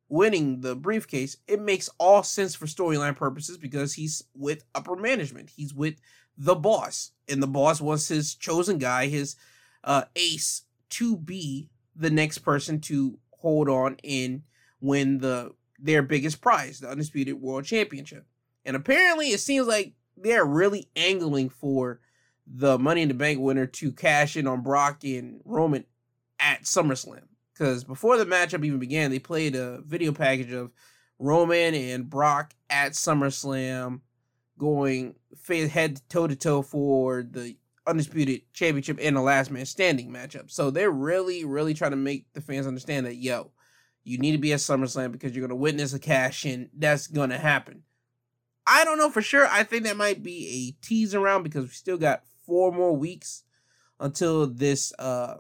winning 0.10 0.60
the 0.60 0.76
briefcase, 0.76 1.38
it 1.48 1.62
makes 1.62 1.90
all 1.98 2.22
sense 2.22 2.54
for 2.54 2.66
storyline 2.66 3.16
purposes 3.16 3.58
because 3.58 3.94
he's 3.94 4.26
with 4.36 4.66
upper 4.76 4.98
management. 4.98 5.52
He's 5.56 5.74
with 5.74 6.02
the 6.38 6.56
boss, 6.56 7.12
and 7.30 7.42
the 7.42 7.48
boss 7.48 7.80
wants 7.80 8.10
his 8.10 8.36
chosen 8.36 8.78
guy, 8.78 9.08
his 9.08 9.38
uh, 9.86 10.04
ace, 10.18 10.64
to 10.90 11.16
be 11.16 11.70
the 11.96 12.10
next 12.10 12.40
person 12.40 12.82
to 12.82 13.18
hold 13.30 13.70
on 13.70 13.96
in 14.04 14.44
win 14.82 15.20
the 15.20 15.54
their 15.80 16.04
biggest 16.04 16.42
prize, 16.42 16.82
the 16.82 16.90
undisputed 16.90 17.42
world 17.42 17.64
championship. 17.64 18.26
And 18.66 18.76
apparently, 18.76 19.28
it 19.28 19.40
seems 19.40 19.66
like 19.66 19.94
they're 20.18 20.44
really 20.44 20.90
angling 20.98 21.52
for 21.52 22.02
the 22.46 22.78
Money 22.78 23.04
in 23.04 23.08
the 23.08 23.14
Bank 23.14 23.40
winner 23.40 23.66
to 23.66 23.94
cash 23.94 24.36
in 24.36 24.46
on 24.46 24.60
Brock 24.60 25.06
and 25.06 25.40
Roman 25.46 25.86
at 26.38 26.64
SummerSlam. 26.64 27.31
Because 27.62 27.84
before 27.84 28.18
the 28.18 28.26
matchup 28.26 28.66
even 28.66 28.80
began, 28.80 29.12
they 29.12 29.20
played 29.20 29.56
a 29.56 29.82
video 29.82 30.12
package 30.12 30.52
of 30.52 30.72
Roman 31.20 31.76
and 31.76 32.10
Brock 32.10 32.56
at 32.72 32.94
SummerSlam 32.94 34.00
going 34.58 35.14
head 35.48 36.02
toe 36.10 36.26
to 36.26 36.36
toe 36.36 36.64
for 36.64 37.22
the 37.22 37.56
undisputed 37.86 38.42
championship 38.52 38.98
and 39.00 39.16
the 39.16 39.22
last 39.22 39.52
man 39.52 39.68
standing 39.68 40.12
matchup. 40.12 40.50
So 40.50 40.72
they're 40.72 40.90
really, 40.90 41.46
really 41.46 41.76
trying 41.76 41.92
to 41.92 41.98
make 41.98 42.26
the 42.34 42.42
fans 42.42 42.66
understand 42.66 43.06
that 43.06 43.18
yo, 43.18 43.52
you 44.04 44.18
need 44.18 44.32
to 44.32 44.40
be 44.40 44.54
at 44.54 44.60
SummerSlam 44.60 45.12
because 45.12 45.36
you're 45.36 45.48
gonna 45.48 45.56
witness 45.56 45.94
a 45.94 46.00
cash 46.00 46.48
in. 46.48 46.68
That's 46.76 47.06
gonna 47.06 47.38
happen. 47.38 47.84
I 48.66 48.86
don't 48.86 48.98
know 48.98 49.12
for 49.12 49.22
sure. 49.22 49.46
I 49.46 49.62
think 49.62 49.84
that 49.84 49.98
might 49.98 50.24
be 50.24 50.48
a 50.48 50.84
tease 50.84 51.14
around 51.14 51.44
because 51.44 51.66
we 51.66 51.70
still 51.70 52.00
got 52.00 52.24
four 52.44 52.72
more 52.72 52.98
weeks 52.98 53.44
until 54.00 54.48
this 54.48 54.92
uh 54.98 55.36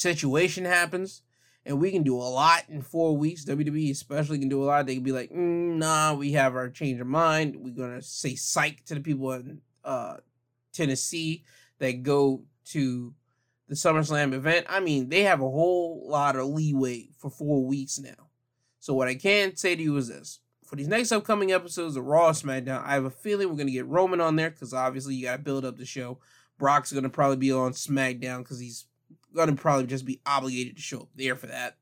situation 0.00 0.64
happens. 0.64 1.22
And 1.66 1.78
we 1.78 1.90
can 1.90 2.02
do 2.02 2.16
a 2.16 2.24
lot 2.24 2.64
in 2.70 2.80
four 2.80 3.16
weeks. 3.16 3.44
WWE 3.44 3.90
especially 3.90 4.38
can 4.38 4.48
do 4.48 4.62
a 4.62 4.64
lot. 4.64 4.86
They 4.86 4.94
can 4.94 5.04
be 5.04 5.12
like, 5.12 5.30
mm, 5.30 5.76
nah, 5.76 6.14
we 6.14 6.32
have 6.32 6.56
our 6.56 6.70
change 6.70 7.00
of 7.00 7.06
mind. 7.06 7.54
We're 7.56 7.74
gonna 7.74 8.00
say 8.00 8.34
psych 8.34 8.84
to 8.86 8.94
the 8.94 9.00
people 9.00 9.32
in 9.32 9.60
uh 9.84 10.16
Tennessee 10.72 11.44
that 11.78 12.02
go 12.02 12.44
to 12.66 13.14
the 13.68 13.74
SummerSlam 13.74 14.32
event. 14.32 14.66
I 14.68 14.80
mean, 14.80 15.08
they 15.08 15.22
have 15.22 15.40
a 15.40 15.50
whole 15.50 16.08
lot 16.08 16.36
of 16.36 16.46
leeway 16.46 17.08
for 17.18 17.30
four 17.30 17.64
weeks 17.64 17.98
now. 17.98 18.28
So 18.80 18.94
what 18.94 19.08
I 19.08 19.14
can 19.14 19.56
say 19.56 19.76
to 19.76 19.82
you 19.82 19.96
is 19.96 20.08
this. 20.08 20.40
For 20.64 20.76
these 20.76 20.88
next 20.88 21.12
upcoming 21.12 21.52
episodes 21.52 21.96
of 21.96 22.04
Raw 22.04 22.30
SmackDown, 22.30 22.84
I 22.84 22.94
have 22.94 23.04
a 23.04 23.10
feeling 23.10 23.48
we're 23.48 23.56
going 23.56 23.66
to 23.66 23.72
get 23.72 23.86
Roman 23.86 24.20
on 24.20 24.36
there 24.36 24.50
because 24.50 24.72
obviously 24.72 25.14
you 25.14 25.26
got 25.26 25.36
to 25.36 25.42
build 25.42 25.64
up 25.64 25.76
the 25.76 25.84
show. 25.84 26.18
Brock's 26.58 26.92
going 26.92 27.04
to 27.04 27.10
probably 27.10 27.36
be 27.36 27.52
on 27.52 27.72
SmackDown 27.72 28.38
because 28.38 28.60
he's 28.60 28.86
to 29.46 29.52
probably 29.52 29.86
just 29.86 30.04
be 30.04 30.20
obligated 30.26 30.76
to 30.76 30.82
show 30.82 31.00
up 31.00 31.08
there 31.14 31.36
for 31.36 31.46
that. 31.46 31.76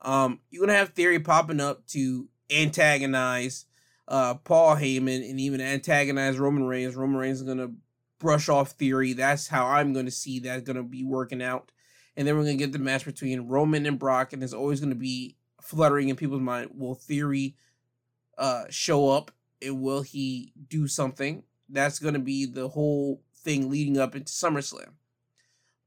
Um, 0.00 0.40
you're 0.50 0.60
to 0.70 0.74
have 0.74 0.90
Theory 0.90 1.20
popping 1.20 1.60
up 1.60 1.86
to 1.88 2.28
antagonize 2.50 3.66
uh, 4.08 4.34
Paul 4.34 4.76
Heyman 4.76 5.28
and 5.28 5.40
even 5.40 5.60
antagonize 5.60 6.38
Roman 6.38 6.64
Reigns. 6.64 6.96
Roman 6.96 7.16
Reigns 7.16 7.40
is 7.40 7.46
to 7.58 7.72
brush 8.18 8.48
off 8.48 8.72
theory. 8.72 9.12
That's 9.12 9.48
how 9.48 9.66
I'm 9.66 9.92
to 10.06 10.12
see 10.12 10.40
that 10.40 10.64
going 10.64 10.76
to 10.76 10.82
be 10.82 11.04
working 11.04 11.42
out. 11.42 11.72
And 12.16 12.26
then 12.26 12.36
we're 12.36 12.44
to 12.58 12.64
get 12.64 12.72
the 12.72 12.78
match 12.78 13.04
between 13.04 13.48
Roman 13.48 13.86
and 13.86 13.98
Brock, 13.98 14.32
and 14.32 14.42
there's 14.42 14.54
always 14.54 14.80
to 14.90 14.96
be 14.96 15.36
fluttering 15.60 16.08
in 16.08 16.16
people's 16.16 16.42
mind. 16.42 16.70
Will 16.74 16.94
Theory 16.94 17.56
uh, 18.36 18.64
show 18.68 19.08
up, 19.08 19.30
and 19.62 19.80
will 19.80 20.02
he 20.02 20.52
do 20.68 20.86
something? 20.86 21.42
That's 21.68 21.98
to 22.14 22.20
be 22.20 22.44
the 22.44 22.68
whole 22.68 23.22
thing 23.34 23.70
leading 23.70 23.98
up 23.98 24.14
into 24.14 24.30
SummerSlam. 24.30 24.90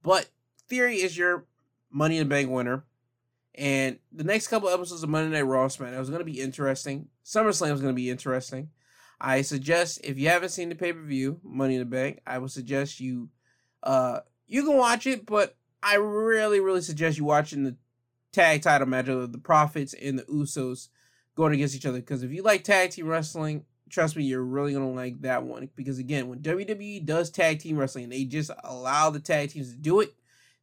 But 0.01 0.29
Theory 0.67 0.97
is 0.97 1.17
your 1.17 1.45
Money 1.91 2.17
in 2.17 2.28
the 2.28 2.34
Bank 2.34 2.49
winner. 2.49 2.84
And 3.58 3.99
the 4.12 4.23
next 4.25 4.49
couple 4.49 4.67
episodes 4.67 5.04
of 5.04 5.10
Monday 5.10 5.38
Night 5.38 5.43
Raw 5.43 5.67
SmackDown 5.67 6.01
is 6.01 6.10
going 6.10 6.19
to 6.19 6.25
be 6.25 6.41
interesting. 6.41 7.08
SummerSlam 7.23 7.73
is 7.73 7.82
going 7.82 7.93
to 7.93 7.93
be 7.93 8.10
interesting. 8.10 8.69
I 9.19 9.41
suggest 9.41 10.01
if 10.04 10.17
you 10.17 10.28
haven't 10.28 10.49
seen 10.49 10.69
the 10.69 10.75
pay 10.75 10.91
per 10.91 11.01
view 11.01 11.39
Money 11.43 11.75
in 11.75 11.80
the 11.80 11.86
Bank, 11.86 12.21
I 12.28 12.38
would 12.38 12.51
suggest 12.51 12.99
you 12.99 13.30
uh 13.84 14.19
you 14.47 14.63
can 14.63 14.78
watch 14.78 15.08
it, 15.08 15.25
but 15.25 15.56
I 15.82 15.95
really 15.95 16.60
really 16.60 16.82
suggest 16.82 17.17
you 17.17 17.23
watching 17.23 17.63
the 17.63 17.78
tag 18.34 18.62
title 18.62 18.88
match 18.88 19.08
of 19.08 19.32
the 19.32 19.38
Profits 19.38 19.93
and 19.93 20.19
the 20.19 20.23
Usos 20.23 20.89
going 21.36 21.54
against 21.54 21.75
each 21.75 21.86
other 21.86 21.99
because 21.99 22.23
if 22.23 22.32
you 22.32 22.43
like 22.43 22.63
tag 22.63 22.91
team 22.91 23.08
wrestling, 23.08 23.65
trust 23.89 24.17
me, 24.17 24.23
you're 24.23 24.43
really 24.43 24.73
gonna 24.73 24.91
like 24.91 25.21
that 25.21 25.43
one 25.43 25.69
because 25.75 25.97
again, 25.97 26.28
when 26.28 26.39
WWE 26.39 27.06
does 27.06 27.30
tag 27.30 27.60
team 27.60 27.78
wrestling, 27.78 28.10
they 28.10 28.25
just 28.25 28.51
allow 28.63 29.10
the 29.10 29.19
tag 29.19 29.51
teams 29.51 29.71
to 29.71 29.78
do 29.78 30.01
it. 30.01 30.13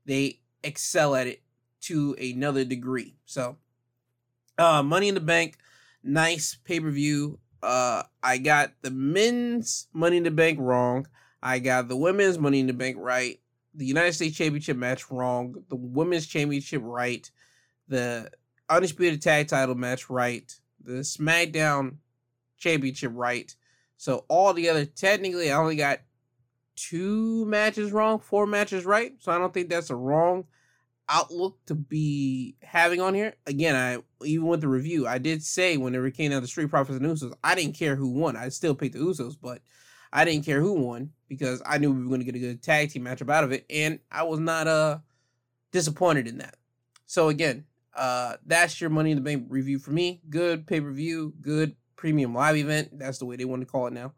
They 0.05 0.41
excel 0.63 1.15
at 1.15 1.27
it 1.27 1.43
to 1.83 2.15
another 2.21 2.65
degree. 2.65 3.17
So, 3.25 3.57
uh, 4.59 4.83
Money 4.83 5.09
in 5.09 5.15
the 5.15 5.21
Bank, 5.21 5.59
nice 6.03 6.57
pay 6.65 6.81
per 6.81 6.91
view 6.91 7.39
uh, 7.63 8.03
I 8.23 8.39
got 8.39 8.73
the 8.83 8.91
men's 8.91 9.87
Money 9.93 10.17
in 10.17 10.25
the 10.25 10.31
Bank 10.31 10.59
wrong. 10.61 11.07
I 11.43 11.59
got 11.59 11.89
the 11.89 11.97
women's 11.97 12.39
Money 12.39 12.61
in 12.61 12.67
the 12.67 12.73
Bank 12.73 12.97
right. 12.99 13.41
The 13.75 13.87
United 13.87 14.13
States 14.13 14.37
Championship 14.37 14.77
match 14.77 15.11
wrong. 15.11 15.65
The 15.69 15.77
women's 15.77 16.27
championship 16.27 16.83
right. 16.85 17.31
The 17.89 18.31
undisputed 18.69 19.23
tag 19.23 19.49
title 19.49 19.75
match 19.75 20.11
right. 20.11 20.53
The 20.83 21.01
SmackDown 21.01 21.97
championship 22.59 23.13
right. 23.15 23.55
So 23.97 24.25
all 24.29 24.53
together, 24.53 24.85
technically, 24.85 25.51
I 25.51 25.57
only 25.57 25.77
got 25.77 26.01
two 26.77 27.45
matches 27.47 27.93
wrong, 27.93 28.19
four 28.19 28.47
matches 28.47 28.85
right. 28.85 29.15
So 29.19 29.33
I 29.33 29.39
don't 29.39 29.53
think 29.53 29.69
that's 29.69 29.91
a 29.91 29.97
wrong 29.97 30.45
outlook 31.09 31.59
to 31.67 31.75
be 31.75 32.57
having 32.63 33.01
on 33.01 33.15
here. 33.15 33.35
Again, 33.47 33.75
I 33.75 34.25
even 34.25 34.47
with 34.47 34.61
the 34.61 34.69
review, 34.69 35.07
I 35.07 35.19
did 35.19 35.43
say 35.43 35.77
whenever 35.77 36.07
it 36.07 36.17
came 36.17 36.31
down 36.31 36.43
to 36.43 36.47
Street 36.47 36.71
Profits 36.71 36.99
and 36.99 37.07
Usos, 37.07 37.35
I 37.43 37.55
didn't 37.55 37.77
care 37.77 37.97
who 37.97 38.11
won. 38.11 38.37
I 38.37 38.49
still 38.49 38.75
picked 38.75 38.95
the 38.95 39.01
Usos, 39.01 39.37
but 39.41 39.61
I 40.13 40.25
didn't 40.25 40.45
care 40.45 40.61
who 40.61 40.75
won 40.75 41.11
because 41.29 41.63
I 41.67 41.79
knew 41.79 41.93
we 41.93 42.03
were 42.03 42.09
going 42.09 42.21
to 42.21 42.27
get 42.27 42.37
a 42.37 42.39
good 42.39 42.63
tag 42.63 42.91
team 42.91 43.05
matchup 43.05 43.31
out 43.31 43.45
of 43.45 43.53
it, 43.53 43.67
and 43.71 43.99
I 44.11 44.23
was 44.25 44.41
not 44.41 44.67
uh 44.67 44.99
disappointed 45.71 46.27
in 46.27 46.39
that. 46.39 46.57
So 47.07 47.29
again, 47.29 47.67
uh 47.95 48.37
that's 48.47 48.81
your 48.81 48.91
Money 48.91 49.11
in 49.11 49.17
the 49.17 49.23
Bank 49.23 49.47
review 49.49 49.79
for 49.79 49.91
me. 49.91 50.23
Good 50.29 50.67
pay 50.67 50.81
per 50.81 50.93
view, 50.93 51.35
good 51.41 51.77
premium 51.97 52.35
live 52.35 52.57
event. 52.57 52.99
That's 52.99 53.19
the 53.19 53.27
way 53.27 53.37
they 53.37 53.45
want 53.45 53.63
to 53.63 53.67
call 53.67 53.87
it 53.87 53.93
now. 53.93 54.13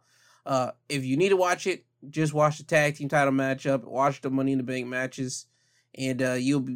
Uh, 0.46 0.70
if 0.88 1.04
you 1.04 1.16
need 1.16 1.30
to 1.30 1.36
watch 1.36 1.66
it, 1.66 1.84
just 2.10 2.34
watch 2.34 2.58
the 2.58 2.64
tag 2.64 2.96
team 2.96 3.08
title 3.08 3.32
matchup, 3.32 3.84
watch 3.84 4.20
the 4.20 4.30
Money 4.30 4.52
in 4.52 4.58
the 4.58 4.64
Bank 4.64 4.86
matches 4.86 5.46
and 5.96 6.22
uh, 6.22 6.32
you'll 6.32 6.66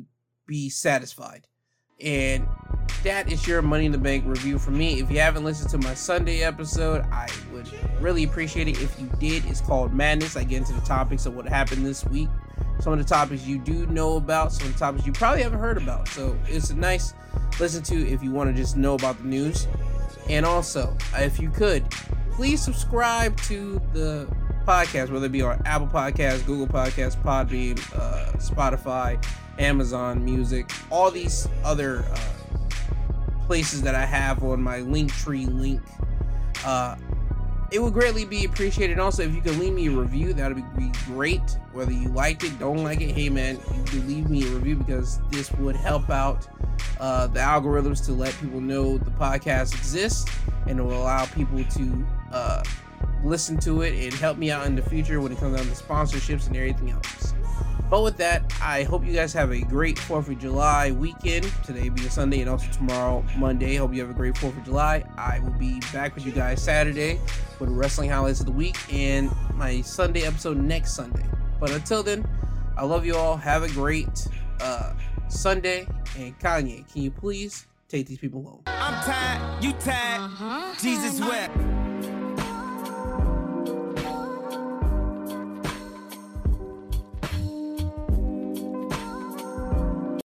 be, 0.46 0.70
satisfied. 0.70 1.46
And 2.00 2.48
that 3.02 3.30
is 3.30 3.46
your 3.46 3.60
Money 3.60 3.84
in 3.84 3.92
the 3.92 3.98
Bank 3.98 4.24
review 4.26 4.58
for 4.58 4.70
me. 4.70 4.98
If 4.98 5.10
you 5.10 5.20
haven't 5.20 5.44
listened 5.44 5.70
to 5.70 5.78
my 5.78 5.92
Sunday 5.92 6.42
episode, 6.42 7.04
I 7.12 7.28
would 7.52 7.68
really 8.00 8.24
appreciate 8.24 8.66
it 8.66 8.80
if 8.80 8.98
you 8.98 9.10
did. 9.18 9.44
It's 9.44 9.60
called 9.60 9.92
Madness. 9.92 10.36
I 10.36 10.44
get 10.44 10.58
into 10.58 10.72
the 10.72 10.80
topics 10.80 11.26
of 11.26 11.34
what 11.34 11.46
happened 11.46 11.84
this 11.84 12.04
week. 12.06 12.28
Some 12.80 12.94
of 12.94 12.98
the 12.98 13.04
topics 13.04 13.46
you 13.46 13.58
do 13.58 13.86
know 13.86 14.16
about, 14.16 14.52
some 14.52 14.68
of 14.68 14.72
the 14.72 14.78
topics 14.78 15.06
you 15.06 15.12
probably 15.12 15.42
haven't 15.42 15.58
heard 15.58 15.76
about. 15.76 16.08
So 16.08 16.38
it's 16.46 16.70
a 16.70 16.76
nice 16.76 17.12
listen 17.60 17.82
to 17.84 18.08
if 18.08 18.22
you 18.22 18.30
want 18.30 18.54
to 18.54 18.56
just 18.60 18.76
know 18.76 18.94
about 18.94 19.18
the 19.18 19.28
news. 19.28 19.66
And 20.28 20.46
also, 20.46 20.96
if 21.14 21.40
you 21.40 21.50
could, 21.50 21.84
please 22.30 22.62
subscribe 22.62 23.36
to 23.42 23.82
the 23.92 24.28
podcast, 24.68 25.11
whether 25.11 25.24
it 25.24 25.33
be 25.33 25.40
on 25.40 25.62
Apple 25.64 25.87
Podcasts, 25.87 26.44
Google 26.44 26.66
Podcasts, 26.66 27.16
Podbean, 27.22 27.78
uh, 27.98 28.33
Spotify, 28.37 29.24
Amazon 29.59 30.22
Music, 30.22 30.70
all 30.90 31.11
these 31.11 31.48
other 31.64 32.04
uh, 32.12 32.18
places 33.46 33.81
that 33.81 33.94
I 33.94 34.04
have 34.04 34.44
on 34.44 34.61
my 34.61 34.81
Linktree 34.81 35.50
link. 35.59 35.81
Uh, 36.66 36.96
it 37.72 37.81
would 37.81 37.94
greatly 37.94 38.26
be 38.26 38.44
appreciated. 38.44 38.98
Also, 38.98 39.22
if 39.22 39.35
you 39.35 39.40
could 39.40 39.57
leave 39.57 39.72
me 39.72 39.87
a 39.87 39.90
review, 39.90 40.35
that 40.35 40.54
would 40.54 40.76
be 40.76 40.92
great. 41.07 41.59
Whether 41.72 41.92
you 41.92 42.11
liked 42.11 42.44
it, 42.44 42.59
don't 42.59 42.85
like 42.85 43.00
it, 43.00 43.12
hey 43.12 43.31
man, 43.31 43.59
you 43.90 44.02
leave 44.02 44.28
me 44.28 44.42
a 44.42 44.50
review 44.50 44.76
because 44.76 45.18
this 45.31 45.50
would 45.52 45.76
help 45.76 46.11
out 46.11 46.46
uh, 47.00 47.26
the 47.28 47.40
algorithms 47.40 48.04
to 48.04 48.12
let 48.12 48.38
people 48.38 48.61
know 48.61 48.98
the 48.98 49.11
podcast 49.12 49.72
exists 49.72 50.31
and 50.66 50.78
it 50.78 50.83
will 50.83 51.00
allow 51.00 51.24
people 51.24 51.64
to 51.64 52.07
uh, 52.33 52.62
listen 53.24 53.58
to 53.58 53.82
it 53.82 54.04
and 54.04 54.12
help 54.14 54.38
me 54.38 54.50
out 54.50 54.66
in 54.66 54.74
the 54.74 54.82
future 54.82 55.20
when 55.20 55.32
it 55.32 55.38
comes 55.38 55.56
down 55.56 55.66
to 55.66 55.82
sponsorships 55.82 56.46
and 56.46 56.56
everything 56.56 56.90
else. 56.90 57.34
But 57.90 58.02
with 58.02 58.18
that, 58.18 58.52
I 58.61 58.82
hope 58.82 59.06
you 59.06 59.14
guys 59.14 59.32
have 59.32 59.50
a 59.50 59.61
great 59.61 59.96
4th 59.96 60.28
of 60.28 60.38
July 60.38 60.90
weekend. 60.90 61.50
Today 61.64 61.88
being 61.88 62.11
Sunday 62.11 62.40
and 62.40 62.50
also 62.50 62.70
tomorrow, 62.70 63.24
Monday. 63.38 63.76
Hope 63.76 63.94
you 63.94 64.00
have 64.02 64.11
a 64.11 64.14
great 64.14 64.34
4th 64.34 64.58
of 64.58 64.64
July. 64.64 65.04
I 65.16 65.40
will 65.40 65.58
be 65.58 65.80
back 65.92 66.14
with 66.14 66.26
you 66.26 66.32
guys 66.32 66.62
Saturday 66.62 67.18
with 67.58 67.70
wrestling 67.70 68.11
highlights 68.11 68.40
of 68.40 68.46
the 68.46 68.52
week 68.52 68.76
and 68.92 69.30
my 69.54 69.80
Sunday 69.80 70.24
episode 70.24 70.58
next 70.58 70.94
Sunday. 70.94 71.24
But 71.58 71.70
until 71.70 72.02
then, 72.02 72.28
I 72.76 72.84
love 72.84 73.06
you 73.06 73.16
all. 73.16 73.37
Have 73.38 73.62
a 73.62 73.68
great 73.68 74.28
uh, 74.61 74.92
Sunday. 75.28 75.88
And 76.18 76.38
Kanye, 76.38 76.90
can 76.92 77.02
you 77.02 77.11
please 77.11 77.66
take 77.88 78.06
these 78.06 78.18
people 78.18 78.42
home? 78.42 78.62
I'm 78.66 79.02
tired, 79.02 79.64
you 79.64 79.72
tired, 79.72 80.20
uh-huh. 80.20 80.74
Jesus 80.78 81.20
wept. 81.20 81.56